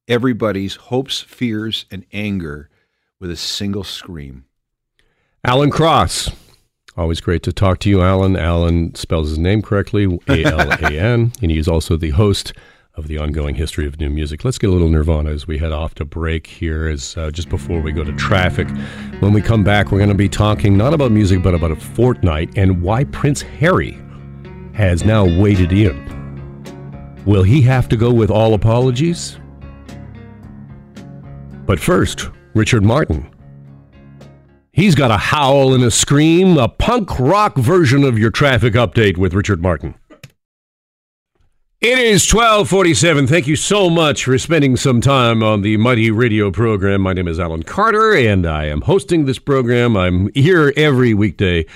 everybody's 0.07 0.77
hopes, 0.77 1.21
fears, 1.21 1.87
and 1.91 2.05
anger 2.13 2.69
with 3.21 3.31
a 3.31 3.37
single 3.37 3.85
scream. 3.85 4.45
Alan 5.45 5.71
Cross. 5.71 6.31
Always 6.99 7.21
great 7.21 7.45
to 7.45 7.53
talk 7.53 7.79
to 7.81 7.89
you, 7.89 8.03
Alan. 8.03 8.37
Alan 8.37 8.93
spells 8.97 9.29
his 9.29 9.39
name 9.39 9.63
correctly, 9.63 10.19
A 10.27 10.45
L 10.45 10.73
A 10.73 10.99
N, 10.99 11.33
and 11.43 11.51
he's 11.53 11.69
also 11.69 11.97
the 11.97 12.11
host 12.11 12.53
of 12.97 13.07
the 13.07 13.19
ongoing 13.19 13.55
history 13.55 13.87
of 13.87 14.01
new 14.01 14.11
music. 14.11 14.45
Let's 14.45 14.59
get 14.59 14.69
a 14.69 14.73
little 14.73 14.89
Nirvana 14.89 15.31
as 15.31 15.47
we 15.47 15.59
head 15.59 15.71
off 15.71 15.95
to 15.95 16.05
break 16.05 16.49
here, 16.49 16.89
as 16.89 17.17
uh, 17.17 17.31
just 17.31 17.51
before 17.51 17.81
we 17.81 17.93
go 17.93 18.03
to 18.03 18.13
traffic. 18.17 18.69
When 19.21 19.33
we 19.33 19.41
come 19.41 19.63
back, 19.63 19.93
we're 19.93 19.99
going 19.99 20.09
to 20.09 20.17
be 20.17 20.29
talking 20.29 20.77
not 20.77 20.93
about 20.93 21.13
music, 21.13 21.41
but 21.41 21.55
about 21.55 21.71
a 21.71 21.77
Fortnite 21.77 22.59
and 22.59 22.83
why 22.83 23.05
Prince 23.05 23.43
Harry 23.43 23.97
has 24.75 25.05
now 25.05 25.25
waded 25.25 25.71
in. 25.73 26.05
Will 27.25 27.45
he 27.45 27.63
have 27.63 27.89
to 27.91 27.97
go 27.97 28.13
with 28.13 28.29
all 28.29 28.55
apologies? 28.55 29.39
But 31.65 31.79
first, 31.79 32.29
Richard 32.55 32.83
Martin 32.83 33.31
He's 34.79 34.95
got 34.95 35.11
a 35.11 35.17
howl 35.17 35.75
and 35.75 35.83
a 35.83 35.91
scream, 35.91 36.57
a 36.57 36.69
punk 36.69 37.19
rock 37.19 37.57
version 37.57 38.05
of 38.05 38.17
your 38.17 38.31
traffic 38.31 38.75
update 38.75 39.17
with 39.17 39.35
Richard 39.35 39.61
Martin. 39.61 39.97
It 41.81 41.99
is 41.99 42.33
1247. 42.33 43.27
Thank 43.27 43.49
you 43.49 43.57
so 43.57 43.91
much 43.91 44.25
for 44.25 44.39
spending 44.39 44.77
some 44.77 45.01
time 45.01 45.43
on 45.43 45.63
the 45.63 45.77
Mighty 45.79 46.13
Radio 46.13 46.53
program. 46.53 47.01
My 47.01 47.13
name 47.13 47.27
is 47.27 47.41
Alan 47.41 47.65
Carter, 47.65 48.15
and 48.15 48.47
I 48.47 48.67
am 48.67 48.83
hosting 48.83 49.25
this 49.25 49.41
program. 49.41 49.97
I'm 49.97 50.33
here 50.33 50.73
every 50.77 51.13
weekday, 51.13 51.67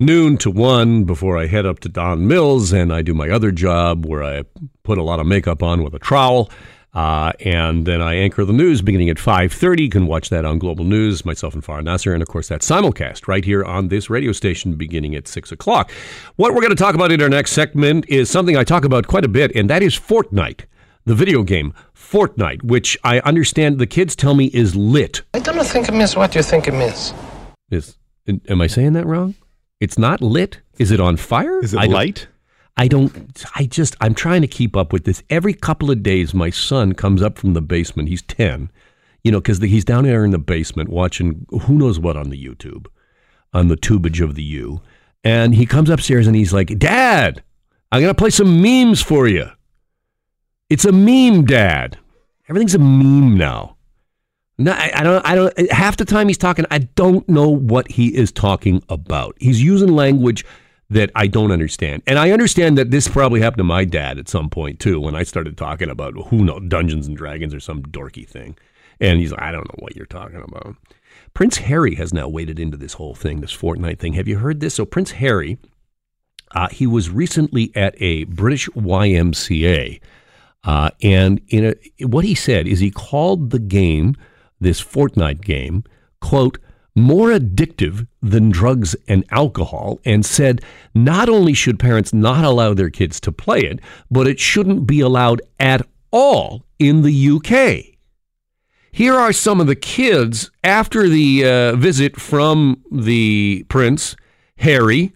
noon 0.00 0.38
to 0.38 0.50
1, 0.50 1.04
before 1.04 1.36
I 1.36 1.48
head 1.48 1.66
up 1.66 1.80
to 1.80 1.90
Don 1.90 2.26
Mills, 2.26 2.72
and 2.72 2.90
I 2.90 3.02
do 3.02 3.12
my 3.12 3.28
other 3.28 3.52
job 3.52 4.06
where 4.06 4.24
I 4.24 4.44
put 4.82 4.96
a 4.96 5.02
lot 5.02 5.20
of 5.20 5.26
makeup 5.26 5.62
on 5.62 5.84
with 5.84 5.92
a 5.92 5.98
trowel 5.98 6.50
uh, 6.96 7.30
and 7.40 7.86
then 7.86 8.00
I 8.00 8.14
anchor 8.14 8.42
the 8.46 8.54
news 8.54 8.80
beginning 8.80 9.10
at 9.10 9.18
5.30. 9.18 9.80
You 9.80 9.88
can 9.90 10.06
watch 10.06 10.30
that 10.30 10.46
on 10.46 10.58
Global 10.58 10.86
News, 10.86 11.26
myself 11.26 11.52
and 11.52 11.62
Farah 11.62 11.84
Nasser. 11.84 12.14
And, 12.14 12.22
of 12.22 12.28
course, 12.28 12.48
that 12.48 12.62
simulcast 12.62 13.28
right 13.28 13.44
here 13.44 13.62
on 13.62 13.88
this 13.88 14.08
radio 14.08 14.32
station 14.32 14.76
beginning 14.76 15.14
at 15.14 15.28
6 15.28 15.52
o'clock. 15.52 15.90
What 16.36 16.54
we're 16.54 16.62
going 16.62 16.70
to 16.70 16.74
talk 16.74 16.94
about 16.94 17.12
in 17.12 17.20
our 17.20 17.28
next 17.28 17.52
segment 17.52 18.08
is 18.08 18.30
something 18.30 18.56
I 18.56 18.64
talk 18.64 18.86
about 18.86 19.08
quite 19.08 19.26
a 19.26 19.28
bit, 19.28 19.54
and 19.54 19.68
that 19.68 19.82
is 19.82 19.94
Fortnite, 19.94 20.62
the 21.04 21.14
video 21.14 21.42
game 21.42 21.74
Fortnite, 21.94 22.62
which 22.62 22.96
I 23.04 23.20
understand 23.20 23.78
the 23.78 23.86
kids 23.86 24.16
tell 24.16 24.34
me 24.34 24.46
is 24.54 24.74
lit. 24.74 25.20
I 25.34 25.40
don't 25.40 25.62
think 25.66 25.90
it 25.90 25.92
means 25.92 26.16
what 26.16 26.34
you 26.34 26.42
think 26.42 26.66
it 26.66 26.72
means. 26.72 27.12
Is, 27.70 27.98
am 28.48 28.62
I 28.62 28.68
saying 28.68 28.94
that 28.94 29.04
wrong? 29.04 29.34
It's 29.80 29.98
not 29.98 30.22
lit? 30.22 30.60
Is 30.78 30.92
it 30.92 31.00
on 31.00 31.18
fire? 31.18 31.62
Is 31.62 31.74
it 31.74 31.90
light? 31.90 32.28
I 32.76 32.88
don't, 32.88 33.44
I 33.54 33.64
just, 33.64 33.96
I'm 34.00 34.14
trying 34.14 34.42
to 34.42 34.48
keep 34.48 34.76
up 34.76 34.92
with 34.92 35.04
this. 35.04 35.22
Every 35.30 35.54
couple 35.54 35.90
of 35.90 36.02
days, 36.02 36.34
my 36.34 36.50
son 36.50 36.92
comes 36.92 37.22
up 37.22 37.38
from 37.38 37.54
the 37.54 37.62
basement. 37.62 38.08
He's 38.08 38.22
10, 38.22 38.70
you 39.24 39.32
know, 39.32 39.40
because 39.40 39.58
he's 39.58 39.84
down 39.84 40.04
there 40.04 40.24
in 40.24 40.30
the 40.30 40.38
basement 40.38 40.90
watching 40.90 41.46
who 41.62 41.78
knows 41.78 41.98
what 41.98 42.16
on 42.16 42.28
the 42.28 42.42
YouTube, 42.42 42.86
on 43.54 43.68
the 43.68 43.76
tubage 43.76 44.22
of 44.22 44.34
the 44.34 44.42
U. 44.42 44.82
And 45.24 45.54
he 45.54 45.64
comes 45.64 45.88
upstairs 45.88 46.26
and 46.26 46.36
he's 46.36 46.52
like, 46.52 46.78
Dad, 46.78 47.42
I'm 47.90 48.02
going 48.02 48.14
to 48.14 48.18
play 48.18 48.30
some 48.30 48.60
memes 48.60 49.00
for 49.00 49.26
you. 49.26 49.48
It's 50.68 50.84
a 50.84 50.92
meme, 50.92 51.44
Dad. 51.46 51.96
Everything's 52.48 52.74
a 52.74 52.78
meme 52.78 53.36
now. 53.36 53.76
No, 54.58 54.72
I, 54.72 54.90
I, 54.94 55.02
don't. 55.02 55.26
I 55.26 55.34
don't. 55.34 55.70
Half 55.70 55.98
the 55.98 56.04
time 56.04 56.28
he's 56.28 56.38
talking, 56.38 56.64
I 56.70 56.78
don't 56.78 57.28
know 57.28 57.48
what 57.48 57.90
he 57.90 58.14
is 58.16 58.32
talking 58.32 58.82
about. 58.88 59.36
He's 59.38 59.62
using 59.62 59.88
language 59.88 60.46
that 60.88 61.10
I 61.14 61.26
don't 61.26 61.50
understand. 61.50 62.02
And 62.06 62.18
I 62.18 62.30
understand 62.30 62.78
that 62.78 62.90
this 62.90 63.08
probably 63.08 63.40
happened 63.40 63.58
to 63.58 63.64
my 63.64 63.84
dad 63.84 64.18
at 64.18 64.28
some 64.28 64.48
point 64.48 64.78
too 64.78 65.00
when 65.00 65.16
I 65.16 65.24
started 65.24 65.56
talking 65.56 65.90
about 65.90 66.14
who 66.28 66.44
knows 66.44 66.62
Dungeons 66.68 67.06
and 67.06 67.16
Dragons 67.16 67.52
or 67.54 67.60
some 67.60 67.82
dorky 67.82 68.28
thing. 68.28 68.56
And 69.00 69.18
he's 69.18 69.32
like, 69.32 69.42
I 69.42 69.52
don't 69.52 69.68
know 69.68 69.78
what 69.80 69.96
you're 69.96 70.06
talking 70.06 70.42
about. 70.42 70.76
Prince 71.34 71.58
Harry 71.58 71.96
has 71.96 72.14
now 72.14 72.28
waded 72.28 72.58
into 72.58 72.76
this 72.76 72.94
whole 72.94 73.14
thing, 73.14 73.40
this 73.40 73.54
Fortnite 73.54 73.98
thing. 73.98 74.14
Have 74.14 74.28
you 74.28 74.38
heard 74.38 74.60
this? 74.60 74.74
So, 74.74 74.86
Prince 74.86 75.10
Harry, 75.12 75.58
uh, 76.54 76.68
he 76.68 76.86
was 76.86 77.10
recently 77.10 77.72
at 77.74 77.94
a 78.00 78.24
British 78.24 78.68
YMCA. 78.70 80.00
Uh, 80.64 80.90
and 81.02 81.40
in 81.48 81.66
a, 81.66 82.04
what 82.06 82.24
he 82.24 82.34
said 82.34 82.66
is 82.66 82.80
he 82.80 82.90
called 82.90 83.50
the 83.50 83.58
game, 83.58 84.16
this 84.60 84.82
Fortnite 84.82 85.42
game, 85.42 85.84
quote, 86.20 86.58
more 86.96 87.28
addictive 87.28 88.08
than 88.22 88.50
drugs 88.50 88.96
and 89.06 89.24
alcohol, 89.30 90.00
and 90.04 90.26
said 90.26 90.62
not 90.94 91.28
only 91.28 91.52
should 91.54 91.78
parents 91.78 92.12
not 92.12 92.44
allow 92.44 92.74
their 92.74 92.90
kids 92.90 93.20
to 93.20 93.30
play 93.30 93.60
it, 93.60 93.78
but 94.10 94.26
it 94.26 94.40
shouldn't 94.40 94.86
be 94.86 95.00
allowed 95.00 95.42
at 95.60 95.86
all 96.10 96.64
in 96.78 97.02
the 97.02 97.30
UK. 97.30 97.96
Here 98.90 99.14
are 99.14 99.32
some 99.32 99.60
of 99.60 99.66
the 99.66 99.76
kids 99.76 100.50
after 100.64 101.06
the 101.08 101.44
uh, 101.44 101.76
visit 101.76 102.18
from 102.18 102.82
the 102.90 103.66
prince, 103.68 104.16
Harry, 104.56 105.12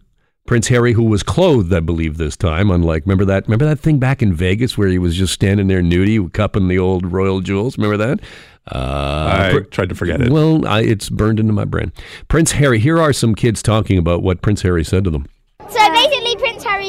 Prince 0.51 0.67
Harry, 0.67 0.95
who 0.95 1.05
was 1.05 1.23
clothed, 1.23 1.73
I 1.73 1.79
believe, 1.79 2.17
this 2.17 2.37
time. 2.37 2.73
Unlike 2.73 3.05
remember 3.07 3.25
that 3.27 3.47
remember 3.47 3.67
that 3.67 3.79
thing 3.79 4.01
back 4.01 4.21
in 4.21 4.35
Vegas 4.35 4.77
where 4.77 4.89
he 4.89 4.99
was 4.99 5.15
just 5.15 5.33
standing 5.33 5.69
there 5.69 5.81
nudie, 5.81 6.33
cupping 6.33 6.67
the 6.67 6.77
old 6.77 7.13
royal 7.13 7.41
jewels. 7.41 7.79
Remember 7.79 7.97
that? 7.97 8.19
Uh, 8.67 9.52
I 9.55 9.61
tried 9.71 9.88
to 9.88 9.95
forget 9.95 10.21
it. 10.21 10.31
Well, 10.31 10.67
I, 10.67 10.83
it's 10.83 11.09
burned 11.09 11.40
into 11.40 11.52
my 11.52 11.64
brain. 11.64 11.93
Prince 12.29 12.52
Harry. 12.52 12.79
Here 12.79 13.00
are 13.00 13.12
some 13.12 13.35
kids 13.35 13.62
talking 13.62 13.99
about 13.99 14.23
what 14.23 14.43
Prince 14.43 14.62
Harry 14.62 14.85
said 14.85 15.05
to 15.05 15.11
them. 15.11 15.26
So 15.69 15.90
basically, 15.93 16.20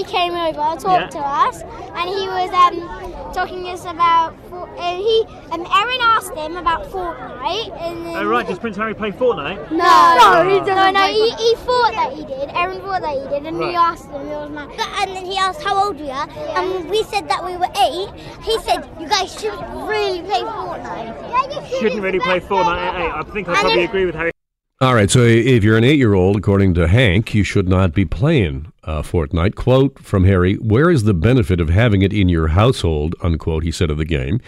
Prince 0.02 0.14
Harry 0.14 0.30
came 0.30 0.36
over, 0.36 0.80
talked 0.80 1.14
yeah. 1.14 1.20
to 1.20 1.20
us, 1.20 1.62
and 1.62 2.10
he 2.10 2.28
was 2.28 2.50
um, 2.52 3.34
talking 3.34 3.64
to 3.64 3.70
us 3.70 3.86
about. 3.86 4.36
Uh, 4.52 4.96
he 4.96 5.26
um, 5.52 5.62
Aaron 5.62 6.02
asked 6.02 6.34
him 6.34 6.58
about 6.58 6.90
Fortnite. 6.90 7.72
And 7.82 8.06
then, 8.06 8.16
oh 8.16 8.26
right, 8.26 8.48
does 8.48 8.60
Prince 8.60 8.78
Harry 8.78 8.94
play 8.94 9.12
Fortnite? 9.12 9.72
No, 9.72 9.78
no, 9.78 10.50
he 10.50 10.60
doesn't. 10.60 10.76
No, 10.76 10.92
no, 10.92 11.08
he, 11.08 11.30
he 11.32 11.56
thought 11.56 11.92
that 11.94 12.14
he 12.14 12.26
did. 12.26 12.50
Erin 12.50 12.80
thought 12.82 13.02
that 13.02 13.14
he 13.14 13.28
did, 13.30 13.46
and 13.46 13.60
right. 13.60 13.70
we 13.70 13.76
asked 13.76 14.06
him. 14.10 14.22
It 14.22 14.36
was 14.36 14.50
mad. 14.50 14.70
And 15.02 15.16
then 15.16 15.26
he 15.26 15.38
asked 15.38 15.62
how 15.62 15.86
old 15.86 16.00
we 16.00 16.10
are, 16.10 16.28
yeah. 16.28 16.62
and 16.62 16.90
we 16.90 17.04
said 17.04 17.28
that 17.30 17.44
we 17.44 17.58
were 17.58 17.70
eight. 17.78 18.10
He 18.44 18.60
said 18.60 18.90
you 19.00 19.08
guys 19.08 19.34
shouldn't 19.34 19.62
really 19.88 20.22
play 20.22 20.42
Fortnite. 20.42 21.30
Yeah, 21.30 21.70
you 21.70 21.80
shouldn't 21.80 22.02
really 22.02 22.20
play 22.20 22.40
Fortnite 22.40 22.78
at 22.78 22.96
eight. 23.02 23.12
I 23.12 23.24
think 23.24 23.48
I 23.50 23.62
probably 23.62 23.84
agree 23.84 24.06
with 24.06 24.16
Harry. 24.16 24.31
All 24.82 24.96
right, 24.96 25.12
so 25.12 25.20
if 25.20 25.64
you're 25.64 25.78
an 25.78 25.84
eight 25.84 26.00
year 26.00 26.16
old, 26.16 26.38
according 26.38 26.74
to 26.74 26.88
Hank, 26.88 27.36
you 27.36 27.44
should 27.44 27.70
not 27.70 27.94
be 27.94 28.04
playing 28.04 28.74
uh, 28.84 29.04
Fortnite. 29.04 29.54
Quote 29.54 30.00
from 30.00 30.24
Harry 30.24 30.56
Where 30.56 30.90
is 30.90 31.04
the 31.04 31.14
benefit 31.14 31.62
of 31.62 31.70
having 31.70 32.02
it 32.02 32.12
in 32.12 32.30
your 32.30 32.48
household? 32.48 33.14
Unquote, 33.22 33.62
he 33.62 33.70
said 33.70 33.92
of 33.92 34.00
the 34.00 34.06
game. 34.06 34.42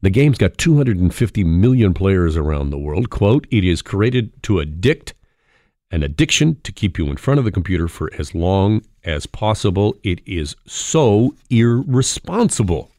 The 0.00 0.10
game's 0.10 0.38
got 0.38 0.58
250 0.58 1.42
million 1.42 1.92
players 1.92 2.36
around 2.36 2.70
the 2.70 2.78
world. 2.78 3.10
Quote, 3.10 3.48
it 3.50 3.64
is 3.64 3.82
created 3.82 4.40
to 4.44 4.60
addict, 4.60 5.12
an 5.90 6.04
addiction 6.04 6.60
to 6.62 6.70
keep 6.70 6.96
you 6.96 7.08
in 7.08 7.16
front 7.16 7.38
of 7.38 7.44
the 7.44 7.50
computer 7.50 7.88
for 7.88 8.12
as 8.16 8.32
long 8.32 8.82
as 9.02 9.26
possible. 9.26 9.96
It 10.04 10.20
is 10.24 10.54
so 10.68 11.34
irresponsible. 11.50 12.92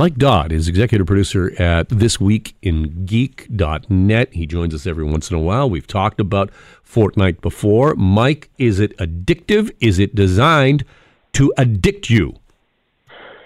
Mike 0.00 0.16
Dodd 0.16 0.50
is 0.50 0.66
executive 0.66 1.06
producer 1.06 1.52
at 1.60 1.90
This 1.90 2.18
Week 2.18 2.56
in 2.62 3.04
Geek.net. 3.04 4.32
He 4.32 4.46
joins 4.46 4.74
us 4.74 4.86
every 4.86 5.04
once 5.04 5.30
in 5.30 5.36
a 5.36 5.40
while. 5.40 5.68
We've 5.68 5.86
talked 5.86 6.18
about 6.20 6.50
Fortnite 6.82 7.42
before. 7.42 7.94
Mike, 7.96 8.48
is 8.56 8.80
it 8.80 8.96
addictive? 8.96 9.70
Is 9.78 9.98
it 9.98 10.14
designed 10.14 10.86
to 11.34 11.52
addict 11.58 12.08
you? 12.08 12.36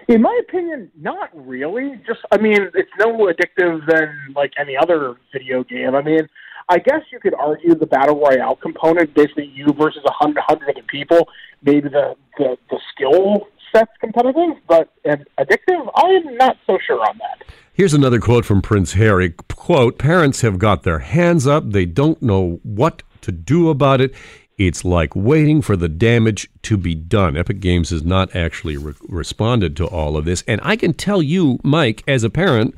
In 0.07 0.23
my 0.23 0.41
opinion, 0.49 0.93
not 0.97 1.29
really. 1.35 2.01
Just, 2.07 2.21
I 2.31 2.39
mean, 2.39 2.71
it's 2.73 2.91
no 3.01 3.17
more 3.17 3.35
addictive 3.35 3.85
than 3.89 4.15
like 4.37 4.53
any 4.57 4.77
other 4.77 5.17
video 5.33 5.65
game. 5.65 5.97
I 5.97 6.03
mean, 6.03 6.29
I 6.69 6.79
guess 6.79 7.01
you 7.11 7.19
could 7.19 7.35
argue 7.35 7.75
the 7.75 7.87
battle 7.87 8.21
royale 8.21 8.55
component, 8.55 9.13
basically 9.13 9.51
you 9.53 9.67
versus 9.77 10.05
a 10.07 10.13
hundred, 10.13 10.45
hundred 10.47 10.71
other 10.71 10.87
people. 10.87 11.27
Maybe 11.65 11.89
the, 11.89 12.15
the 12.39 12.57
the 12.71 12.79
skill 12.95 13.49
that's 13.75 13.93
competitive, 14.01 14.57
but 14.67 14.89
addictive, 15.05 15.91
I'm 15.97 16.37
not 16.39 16.57
so 16.67 16.79
sure 16.87 17.01
on 17.01 17.19
that. 17.19 17.47
Here's 17.75 17.93
another 17.93 18.21
quote 18.21 18.45
from 18.45 18.63
Prince 18.63 18.93
Harry. 18.93 19.31
Quote, 19.31 19.99
parents 19.99 20.41
have 20.43 20.59
got 20.59 20.85
their 20.85 21.01
hands 21.01 21.47
up. 21.47 21.71
They 21.71 21.85
don't 21.85 22.23
know 22.23 22.61
what 22.63 23.03
to 23.23 23.33
do 23.33 23.69
about 23.69 24.01
it. 24.01 24.15
It's 24.57 24.85
like 24.85 25.17
waiting 25.17 25.61
for 25.61 25.77
the 25.77 25.89
damage 25.89 26.49
to 26.63 26.77
be 26.77 26.95
done. 26.95 27.37
Epic 27.37 27.59
Games 27.59 27.91
has 27.91 28.05
not 28.05 28.35
actually 28.37 28.77
re- 28.77 28.95
responded 29.09 29.77
to 29.79 29.87
all 29.87 30.17
of 30.17 30.25
this. 30.25 30.45
And 30.47 30.61
I 30.63 30.77
can 30.77 30.95
tell 30.95 31.21
you, 31.21 31.59
Mike, 31.65 32.05
as 32.07 32.23
a 32.23 32.31
parent, 32.31 32.77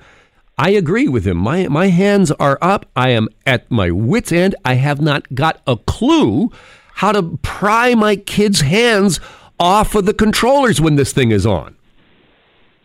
I 0.56 0.70
agree 0.70 1.06
with 1.06 1.26
him. 1.26 1.36
My, 1.36 1.68
my 1.68 1.88
hands 1.88 2.30
are 2.32 2.58
up. 2.62 2.86
I 2.96 3.10
am 3.10 3.28
at 3.44 3.70
my 3.70 3.90
wits' 3.90 4.32
end. 4.32 4.54
I 4.64 4.74
have 4.74 5.02
not 5.02 5.34
got 5.34 5.60
a 5.66 5.76
clue 5.76 6.50
how 6.94 7.12
to 7.12 7.38
pry 7.42 7.94
my 7.94 8.16
kids' 8.16 8.62
hands 8.62 9.20
off 9.58 9.94
of 9.94 10.06
the 10.06 10.14
controllers 10.14 10.80
when 10.80 10.96
this 10.96 11.12
thing 11.12 11.30
is 11.30 11.46
on. 11.46 11.76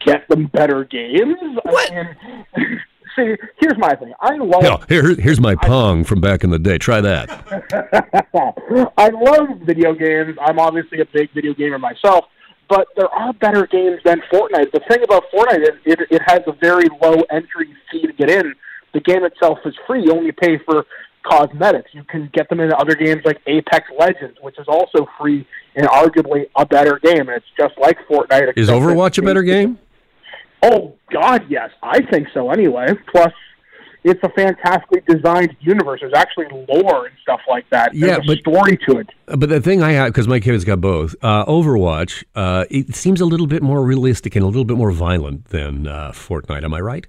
Get 0.05 0.27
them 0.29 0.47
better 0.47 0.83
games. 0.83 1.37
What? 1.63 1.91
I 1.91 1.95
mean, 1.95 2.81
see, 3.15 3.35
here's 3.59 3.77
my 3.77 3.93
thing. 3.95 4.13
I 4.19 4.35
love. 4.37 4.61
Hell, 4.63 4.83
here, 4.89 5.15
here's 5.15 5.39
my 5.39 5.55
Pong 5.55 6.03
from 6.03 6.21
back 6.21 6.43
in 6.43 6.49
the 6.49 6.59
day. 6.59 6.77
Try 6.77 7.01
that. 7.01 7.29
I 8.97 9.09
love 9.09 9.59
video 9.63 9.93
games. 9.93 10.37
I'm 10.41 10.59
obviously 10.59 11.01
a 11.01 11.05
big 11.05 11.31
video 11.33 11.53
gamer 11.53 11.77
myself, 11.77 12.25
but 12.69 12.87
there 12.95 13.09
are 13.09 13.33
better 13.33 13.67
games 13.67 13.99
than 14.03 14.21
Fortnite. 14.31 14.71
The 14.71 14.81
thing 14.89 15.03
about 15.03 15.23
Fortnite 15.33 15.61
is 15.61 15.79
it, 15.85 15.99
it 16.09 16.21
has 16.25 16.41
a 16.47 16.53
very 16.53 16.87
low 17.01 17.21
entry 17.29 17.73
fee 17.91 18.07
to 18.07 18.13
get 18.13 18.29
in. 18.29 18.53
The 18.93 19.01
game 19.01 19.23
itself 19.23 19.59
is 19.65 19.75
free. 19.87 20.03
You 20.03 20.13
only 20.13 20.31
pay 20.31 20.57
for 20.65 20.85
cosmetics. 21.23 21.91
You 21.93 22.03
can 22.03 22.29
get 22.33 22.49
them 22.49 22.59
in 22.59 22.71
other 22.73 22.95
games 22.95 23.21
like 23.25 23.39
Apex 23.47 23.87
Legends, 23.97 24.37
which 24.41 24.57
is 24.59 24.67
also 24.67 25.07
free 25.19 25.47
and 25.75 25.87
arguably 25.87 26.49
a 26.55 26.65
better 26.65 26.99
game. 27.03 27.29
And 27.29 27.31
it's 27.31 27.45
just 27.57 27.77
like 27.79 27.97
Fortnite. 28.09 28.53
Is 28.57 28.69
Overwatch 28.69 29.17
a 29.17 29.21
better 29.21 29.43
game? 29.43 29.79
Oh 30.63 30.95
God, 31.11 31.43
yes, 31.49 31.71
I 31.81 32.01
think 32.11 32.27
so. 32.33 32.51
Anyway, 32.51 32.87
plus 33.11 33.33
it's 34.03 34.21
a 34.23 34.29
fantastically 34.29 35.01
designed 35.07 35.55
universe. 35.59 36.01
There's 36.01 36.13
actually 36.15 36.47
lore 36.69 37.05
and 37.05 37.15
stuff 37.21 37.41
like 37.47 37.69
that. 37.69 37.91
There's 37.93 38.17
yeah, 38.17 38.19
but 38.25 38.39
story 38.39 38.77
to 38.87 38.97
it. 38.97 39.09
But 39.25 39.49
the 39.49 39.61
thing 39.61 39.81
I 39.83 39.91
have, 39.91 40.07
because 40.07 40.27
my 40.27 40.39
kids 40.39 40.65
got 40.65 40.81
both, 40.81 41.15
uh, 41.21 41.45
Overwatch, 41.45 42.23
uh, 42.35 42.65
it 42.69 42.95
seems 42.95 43.21
a 43.21 43.25
little 43.25 43.47
bit 43.47 43.61
more 43.61 43.83
realistic 43.83 44.35
and 44.35 44.43
a 44.43 44.47
little 44.47 44.65
bit 44.65 44.77
more 44.77 44.91
violent 44.91 45.45
than 45.45 45.87
uh, 45.87 46.11
Fortnite. 46.11 46.63
Am 46.63 46.73
I 46.73 46.79
right? 46.79 47.05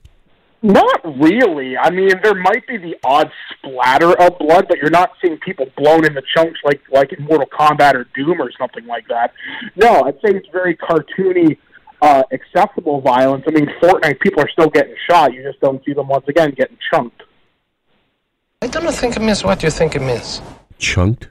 Not 0.62 1.18
really. 1.18 1.76
I 1.76 1.90
mean, 1.90 2.10
there 2.22 2.34
might 2.34 2.64
be 2.68 2.76
the 2.76 2.94
odd 3.04 3.30
splatter 3.50 4.12
of 4.20 4.38
blood, 4.38 4.66
but 4.68 4.78
you're 4.78 4.90
not 4.90 5.10
seeing 5.20 5.36
people 5.38 5.66
blown 5.76 6.04
into 6.04 6.22
chunks 6.34 6.60
like 6.64 6.80
like 6.90 7.12
in 7.12 7.24
Mortal 7.24 7.48
Kombat 7.48 7.94
or 7.94 8.06
Doom 8.14 8.40
or 8.40 8.50
something 8.56 8.86
like 8.86 9.08
that. 9.08 9.32
No, 9.74 10.04
I'd 10.04 10.14
say 10.16 10.36
it's 10.36 10.46
very 10.52 10.76
cartoony, 10.76 11.58
uh, 12.00 12.22
accessible 12.32 13.00
violence. 13.00 13.44
I 13.48 13.50
mean, 13.50 13.66
Fortnite 13.82 14.20
people 14.20 14.40
are 14.40 14.50
still 14.50 14.70
getting 14.70 14.94
shot. 15.10 15.32
You 15.34 15.42
just 15.42 15.60
don't 15.60 15.84
see 15.84 15.94
them 15.94 16.06
once 16.06 16.26
again 16.28 16.52
getting 16.56 16.78
chunked. 16.92 17.22
I 18.62 18.68
don't 18.68 18.94
think 18.94 19.16
it 19.16 19.20
means 19.20 19.42
what 19.42 19.64
you 19.64 19.70
think 19.70 19.96
it 19.96 20.02
means. 20.02 20.40
Chunked? 20.78 21.28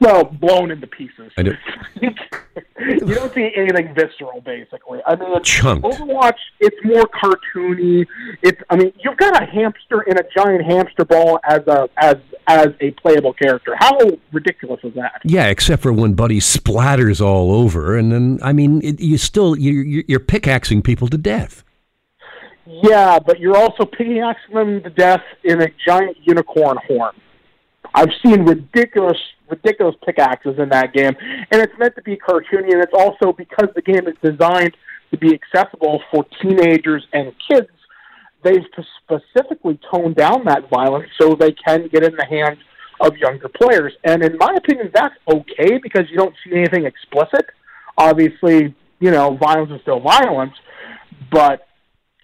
Well, 0.00 0.24
blown 0.24 0.70
into 0.70 0.86
pieces. 0.86 1.32
I 1.36 1.42
you 2.00 3.14
don't 3.14 3.34
see 3.34 3.50
anything 3.56 3.94
visceral, 3.94 4.40
basically. 4.42 5.00
I 5.04 5.16
mean, 5.16 5.42
Chunked. 5.42 5.84
Overwatch, 5.84 6.38
it's 6.60 6.76
more 6.84 7.04
cartoony. 7.06 8.06
It's, 8.42 8.60
I 8.70 8.76
mean, 8.76 8.92
you've 9.02 9.16
got 9.16 9.42
a 9.42 9.44
hamster 9.44 10.02
in 10.02 10.16
a 10.16 10.22
giant 10.36 10.64
hamster 10.64 11.04
ball 11.04 11.40
as 11.48 11.66
a 11.66 11.88
as 11.96 12.16
as 12.46 12.68
a 12.80 12.92
playable 12.92 13.32
character. 13.32 13.74
How 13.78 13.98
ridiculous 14.32 14.80
is 14.84 14.94
that? 14.94 15.20
Yeah, 15.24 15.46
except 15.46 15.82
for 15.82 15.92
when 15.92 16.14
Buddy 16.14 16.38
splatters 16.38 17.20
all 17.20 17.52
over, 17.52 17.96
and 17.96 18.12
then 18.12 18.38
I 18.42 18.52
mean, 18.52 18.80
it, 18.84 19.00
you 19.00 19.18
still 19.18 19.56
you're, 19.56 20.04
you're 20.06 20.20
pickaxing 20.20 20.82
people 20.82 21.08
to 21.08 21.18
death. 21.18 21.64
Yeah, 22.66 23.18
but 23.18 23.40
you're 23.40 23.56
also 23.56 23.84
pickaxing 23.84 24.54
them 24.54 24.82
to 24.82 24.90
death 24.90 25.22
in 25.42 25.60
a 25.60 25.68
giant 25.84 26.16
unicorn 26.22 26.78
horn. 26.86 27.14
I've 27.94 28.10
seen 28.24 28.44
ridiculous, 28.44 29.18
ridiculous 29.48 29.96
pickaxes 30.04 30.58
in 30.58 30.68
that 30.70 30.92
game, 30.92 31.14
and 31.50 31.60
it's 31.62 31.72
meant 31.78 31.94
to 31.96 32.02
be 32.02 32.16
cartoony, 32.16 32.72
and 32.72 32.82
it's 32.82 32.92
also 32.92 33.32
because 33.32 33.68
the 33.74 33.82
game 33.82 34.06
is 34.06 34.16
designed 34.22 34.76
to 35.10 35.18
be 35.18 35.34
accessible 35.34 36.02
for 36.10 36.24
teenagers 36.42 37.06
and 37.12 37.32
kids. 37.50 37.68
They've 38.44 38.64
specifically 39.02 39.80
toned 39.92 40.16
down 40.16 40.44
that 40.44 40.70
violence 40.70 41.08
so 41.20 41.34
they 41.34 41.52
can 41.52 41.88
get 41.88 42.04
in 42.04 42.14
the 42.16 42.26
hands 42.26 42.58
of 43.00 43.16
younger 43.16 43.48
players. 43.48 43.92
And 44.04 44.22
in 44.22 44.36
my 44.38 44.54
opinion, 44.56 44.90
that's 44.94 45.14
okay 45.32 45.78
because 45.82 46.02
you 46.10 46.16
don't 46.16 46.34
see 46.44 46.56
anything 46.56 46.84
explicit. 46.84 47.46
Obviously, 47.96 48.74
you 49.00 49.10
know, 49.10 49.36
violence 49.36 49.72
is 49.72 49.80
still 49.82 50.00
violence, 50.00 50.52
but 51.30 51.67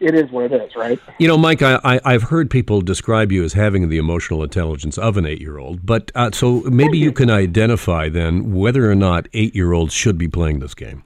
it 0.04 0.14
is 0.14 0.30
what 0.30 0.50
it 0.50 0.52
is, 0.52 0.76
right? 0.76 0.98
You 1.18 1.28
know, 1.28 1.36
Mike, 1.38 1.62
I, 1.62 1.80
I, 1.82 2.12
have 2.12 2.24
heard 2.24 2.50
people 2.50 2.80
describe 2.80 3.32
you 3.32 3.44
as 3.44 3.54
having 3.54 3.88
the 3.88 3.98
emotional 3.98 4.42
intelligence 4.42 4.98
of 4.98 5.16
an 5.16 5.26
eight 5.26 5.40
year 5.40 5.58
old, 5.58 5.84
but 5.84 6.12
uh, 6.14 6.30
so 6.32 6.60
maybe 6.62 6.98
you 6.98 7.12
can 7.12 7.30
identify 7.30 8.08
then 8.08 8.52
whether 8.52 8.90
or 8.90 8.94
not 8.94 9.28
eight 9.32 9.54
year 9.54 9.72
olds 9.72 9.92
should 9.92 10.18
be 10.18 10.28
playing 10.28 10.60
this 10.60 10.74
game. 10.74 11.02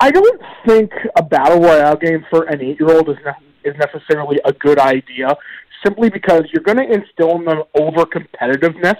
I 0.00 0.10
don't 0.10 0.40
think 0.66 0.92
a 1.16 1.22
battle 1.22 1.60
royale 1.60 1.96
game 1.96 2.24
for 2.30 2.44
an 2.44 2.60
eight 2.60 2.78
year 2.80 2.90
old 2.90 3.08
is 3.08 3.16
is 3.64 3.74
necessarily 3.78 4.38
a 4.44 4.52
good 4.52 4.78
idea 4.78 5.36
simply 5.84 6.08
because 6.10 6.44
you're 6.52 6.62
going 6.62 6.78
to 6.78 6.92
instill 6.92 7.36
in 7.36 7.44
them 7.44 7.62
over 7.74 8.04
competitiveness 8.04 8.96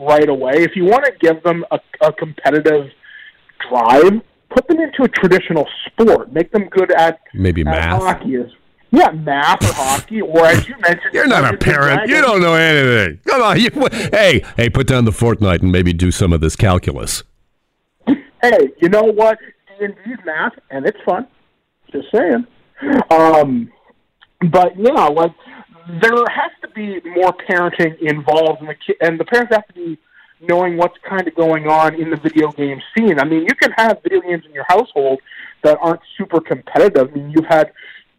right 0.00 0.28
away. 0.28 0.52
If 0.56 0.74
you 0.74 0.84
want 0.84 1.04
to 1.04 1.12
give 1.20 1.42
them 1.42 1.64
a, 1.70 1.78
a 2.00 2.12
competitive 2.12 2.90
drive, 3.68 4.22
put 4.50 4.66
them 4.68 4.80
into 4.80 5.02
a 5.02 5.08
traditional 5.08 5.66
sport. 5.86 6.32
Make 6.32 6.52
them 6.52 6.68
good 6.68 6.92
at 6.92 7.20
maybe 7.34 7.62
at 7.62 7.66
math. 7.66 8.02
hockey. 8.02 8.36
Yeah, 8.92 9.10
math 9.10 9.62
or 9.64 9.72
hockey, 9.74 10.20
or 10.20 10.46
as 10.46 10.66
you 10.68 10.74
mentioned, 10.78 11.12
You're 11.12 11.26
not 11.26 11.52
a 11.52 11.56
parent. 11.56 12.08
You 12.08 12.20
don't 12.20 12.40
know 12.40 12.54
anything. 12.54 13.18
Come 13.26 13.42
on. 13.42 13.58
You, 13.60 13.68
hey, 14.12 14.42
hey, 14.56 14.70
put 14.70 14.86
down 14.86 15.04
the 15.04 15.10
Fortnite 15.10 15.60
and 15.62 15.72
maybe 15.72 15.92
do 15.92 16.10
some 16.12 16.32
of 16.32 16.40
this 16.40 16.54
calculus. 16.56 17.22
Hey, 18.06 18.68
you 18.80 18.88
know 18.88 19.02
what? 19.02 19.38
D 19.78 19.84
and 19.84 19.94
D's 20.04 20.18
math, 20.24 20.52
and 20.70 20.86
it's 20.86 20.98
fun. 21.04 21.26
Just 21.92 22.06
saying. 22.14 22.46
Um, 23.10 23.72
but 24.50 24.78
yeah, 24.78 25.06
like 25.08 25.32
there 26.00 26.12
has 26.12 26.52
to 26.62 26.68
be 26.74 27.00
more 27.10 27.34
parenting 27.48 27.96
involved, 28.00 28.60
in 28.60 28.68
the 28.68 28.74
ki- 28.74 28.96
and 29.00 29.18
the 29.18 29.24
parents 29.24 29.52
have 29.54 29.66
to 29.68 29.72
be 29.74 29.98
knowing 30.40 30.76
what's 30.76 30.96
kind 31.08 31.26
of 31.26 31.34
going 31.34 31.66
on 31.66 31.94
in 31.94 32.10
the 32.10 32.16
video 32.16 32.50
game 32.52 32.80
scene. 32.96 33.18
I 33.18 33.24
mean, 33.24 33.42
you 33.42 33.54
can 33.54 33.72
have 33.72 34.02
video 34.02 34.20
games 34.20 34.44
in 34.46 34.52
your 34.52 34.66
household 34.68 35.20
that 35.62 35.78
aren't 35.80 36.00
super 36.18 36.40
competitive. 36.40 37.10
I 37.10 37.14
mean, 37.14 37.30
you've 37.30 37.46
had 37.46 37.72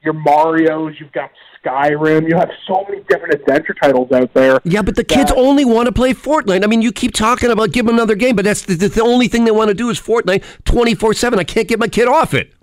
your 0.03 0.13
Mario's, 0.13 0.95
you've 0.99 1.11
got 1.11 1.31
Skyrim, 1.63 2.29
you 2.29 2.35
have 2.35 2.49
so 2.67 2.85
many 2.87 3.03
different 3.09 3.33
adventure 3.33 3.73
titles 3.73 4.11
out 4.11 4.33
there. 4.33 4.59
Yeah, 4.63 4.81
but 4.81 4.95
the 4.95 5.03
kids 5.03 5.31
only 5.35 5.65
want 5.65 5.87
to 5.87 5.91
play 5.91 6.13
Fortnite. 6.13 6.63
I 6.63 6.67
mean, 6.67 6.81
you 6.81 6.91
keep 6.91 7.13
talking 7.13 7.51
about 7.51 7.71
give 7.71 7.85
them 7.85 7.95
another 7.95 8.15
game, 8.15 8.35
but 8.35 8.45
that's 8.45 8.61
the, 8.61 8.75
the 8.75 9.01
only 9.01 9.27
thing 9.27 9.45
they 9.45 9.51
want 9.51 9.69
to 9.69 9.73
do 9.73 9.89
is 9.89 9.99
Fortnite 9.99 10.43
24 10.65 11.13
7. 11.13 11.39
I 11.39 11.43
can't 11.43 11.67
get 11.67 11.79
my 11.79 11.87
kid 11.87 12.07
off 12.07 12.33
it. 12.33 12.53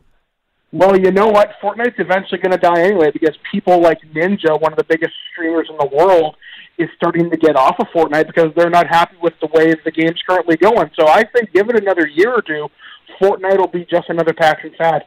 Well, 0.72 0.98
you 0.98 1.12
know 1.12 1.28
what? 1.28 1.52
Fortnite's 1.62 1.94
eventually 1.98 2.40
going 2.40 2.50
to 2.52 2.58
die 2.58 2.80
anyway 2.80 3.12
because 3.12 3.36
people 3.52 3.80
like 3.80 4.00
Ninja, 4.12 4.60
one 4.60 4.72
of 4.72 4.76
the 4.78 4.84
biggest 4.84 5.12
streamers 5.32 5.68
in 5.70 5.76
the 5.76 5.86
world, 5.86 6.34
is 6.78 6.88
starting 6.96 7.30
to 7.30 7.36
get 7.36 7.56
off 7.56 7.76
of 7.78 7.86
Fortnite 7.88 8.26
because 8.26 8.52
they're 8.56 8.70
not 8.70 8.86
happy 8.86 9.16
with 9.22 9.34
the 9.40 9.46
way 9.48 9.74
the 9.84 9.90
game's 9.90 10.20
currently 10.28 10.56
going. 10.56 10.90
So 10.98 11.06
I 11.06 11.24
think 11.24 11.52
give 11.52 11.68
it 11.68 11.80
another 11.80 12.06
year 12.06 12.32
or 12.32 12.42
two, 12.42 12.68
Fortnite 13.20 13.58
will 13.58 13.68
be 13.68 13.84
just 13.84 14.08
another 14.08 14.32
passing 14.32 14.72
fad. 14.76 15.04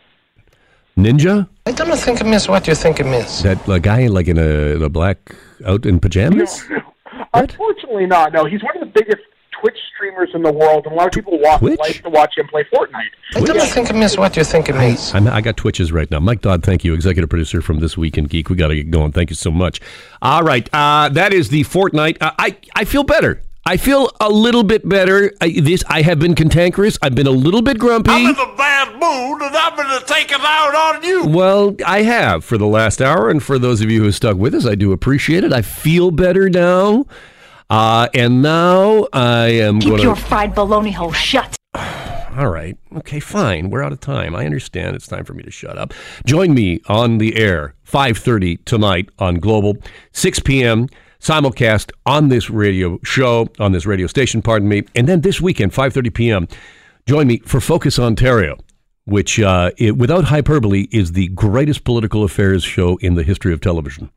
Ninja? 0.98 1.48
I 1.66 1.72
don't 1.72 1.96
think 1.98 2.20
him 2.20 2.34
is 2.34 2.48
what 2.48 2.68
you 2.68 2.74
think 2.74 3.00
him 3.00 3.14
is. 3.14 3.44
That 3.44 3.68
uh, 3.70 3.78
guy 3.78 4.08
like 4.08 4.28
in 4.28 4.38
a, 4.38 4.76
in 4.76 4.82
a 4.82 4.90
black 4.90 5.36
out 5.66 5.86
in 5.86 6.00
pajamas? 6.00 6.64
Unfortunately, 7.34 8.08
not. 8.08 8.34
No, 8.34 8.46
he's 8.46 8.64
one 8.64 8.76
of 8.78 8.82
the 8.82 9.00
biggest 9.00 9.22
Twitch 9.68 9.80
streamers 9.94 10.30
in 10.34 10.44
the 10.44 10.52
world, 10.52 10.86
and 10.86 10.94
a 10.94 10.96
lot 10.96 11.08
of 11.08 11.14
people 11.14 11.38
watch, 11.40 11.60
Twitch? 11.60 11.80
like 11.80 12.02
to 12.04 12.10
watch 12.10 12.38
him 12.38 12.48
play 12.48 12.64
Fortnite. 12.74 13.10
I 13.36 13.42
don't 13.42 13.62
think 13.62 13.90
him 13.90 14.02
is 14.02 14.18
what 14.18 14.38
you 14.38 14.44
think 14.44 14.68
him 14.68 14.78
is. 14.78 15.14
I'm, 15.14 15.28
I 15.28 15.42
got 15.42 15.58
twitches 15.58 15.92
right 15.92 16.10
now. 16.10 16.20
Mike 16.20 16.42
Dodd, 16.42 16.64
thank 16.64 16.86
you, 16.86 16.94
executive 16.94 17.30
producer 17.30 17.62
from 17.62 17.80
This 17.80 17.98
Week 17.98 18.18
in 18.18 18.26
Geek. 18.26 18.50
We 18.50 18.56
got 18.56 18.70
to 18.70 18.76
get 18.76 18.92
going. 18.92 19.12
Thank 19.12 19.30
you 19.30 19.36
so 19.36 19.52
much. 19.52 19.82
All 20.22 20.44
right, 20.44 20.70
uh, 20.74 21.10
that 21.10 21.34
is 21.34 21.50
the 21.50 21.64
Fortnite. 21.64 22.18
Uh, 22.22 22.32
I 22.40 22.56
I 22.76 22.86
feel 22.86 23.04
better. 23.04 23.42
I 23.66 23.76
feel 23.76 24.10
a 24.22 24.30
little 24.30 24.64
bit 24.64 24.88
better. 24.88 25.34
I, 25.42 25.60
this 25.60 25.84
I 25.90 26.02
have 26.02 26.20
been 26.20 26.36
cantankerous. 26.36 26.98
I've 27.02 27.16
been 27.16 27.28
a 27.28 27.32
little 27.32 27.62
bit 27.62 27.78
grumpy. 27.78 28.12
I'm 28.12 28.28
in 28.28 28.40
a 28.40 28.56
bad 28.56 28.94
mood 28.94 29.42
and 29.42 29.54
I'm 29.54 29.76
going 29.76 30.00
to 30.00 30.06
take 30.06 30.32
it 30.32 30.40
out 30.40 30.96
on 30.96 31.04
you. 31.04 31.26
Well, 31.28 31.76
I 31.86 32.04
have 32.04 32.46
for 32.46 32.58
the 32.58 32.66
last 32.66 33.02
hour, 33.02 33.30
and 33.30 33.44
for 33.44 33.60
those 33.60 33.82
of 33.82 33.92
you 33.92 34.02
who 34.02 34.14
stuck 34.14 34.38
with 34.38 34.56
us, 34.56 34.66
I 34.66 34.76
do 34.76 34.94
appreciate 34.94 35.44
it. 35.44 35.52
I 35.52 35.62
feel 35.62 36.12
better 36.12 36.50
now, 36.50 37.08
uh, 37.70 38.08
and 38.14 38.42
now 38.42 39.08
I 39.14 39.48
am 39.48 39.80
Keep 39.80 39.90
going 39.90 40.02
your 40.02 40.16
fried 40.16 40.56
baloney 40.56 40.94
hole 40.94 41.12
shut. 41.12 41.56
All 41.74 42.50
right, 42.50 42.78
okay, 42.98 43.20
fine. 43.20 43.70
We're 43.70 43.84
out 43.84 43.92
of 43.92 44.00
time. 44.00 44.36
I 44.36 44.46
understand. 44.46 44.96
It's 44.96 45.08
time 45.08 45.26
for 45.26 45.34
me 45.34 45.44
to 45.44 45.52
shut 45.52 45.78
up. 45.78 45.94
Join 46.26 46.54
me 46.54 46.82
on 46.88 47.18
the 47.18 47.36
air, 47.36 47.74
five 47.84 48.18
thirty 48.18 48.58
tonight 48.58 49.10
on 49.18 49.36
Global, 49.36 49.78
six 50.12 50.40
p.m. 50.40 50.88
simulcast 51.20 51.92
on 52.06 52.30
this 52.30 52.50
radio 52.50 53.00
show 53.04 53.48
on 53.60 53.72
this 53.72 53.86
radio 53.86 54.08
station. 54.08 54.42
Pardon 54.42 54.70
me, 54.70 54.84
and 54.94 55.08
then 55.08 55.22
this 55.22 55.42
weekend, 55.42 55.74
five 55.74 55.94
thirty 55.94 56.12
p.m. 56.12 56.48
Join 57.08 57.28
me 57.28 57.40
for 57.40 57.60
Focus 57.60 57.98
Ontario 57.98 58.58
which, 59.08 59.40
uh, 59.40 59.72
it, 59.78 59.98
without 59.98 60.26
hyperbole, 60.26 60.90
is 60.92 61.14
the 61.14 61.30
greatest 61.30 61.86
political 61.86 62.26
affairs 62.26 62.62
show 62.62 62.98
in 62.98 63.16
the 63.16 63.24
history 63.24 63.54
of 63.54 63.62
television. 63.62 64.12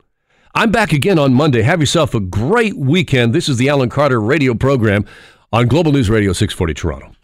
I'm 0.53 0.69
back 0.69 0.91
again 0.91 1.17
on 1.17 1.33
Monday. 1.33 1.61
Have 1.61 1.79
yourself 1.79 2.13
a 2.13 2.19
great 2.19 2.75
weekend. 2.75 3.33
This 3.33 3.47
is 3.47 3.57
the 3.57 3.69
Alan 3.69 3.89
Carter 3.89 4.19
radio 4.19 4.53
program 4.53 5.05
on 5.53 5.67
Global 5.67 5.93
News 5.93 6.09
Radio 6.09 6.33
640 6.33 6.73
Toronto. 6.73 7.21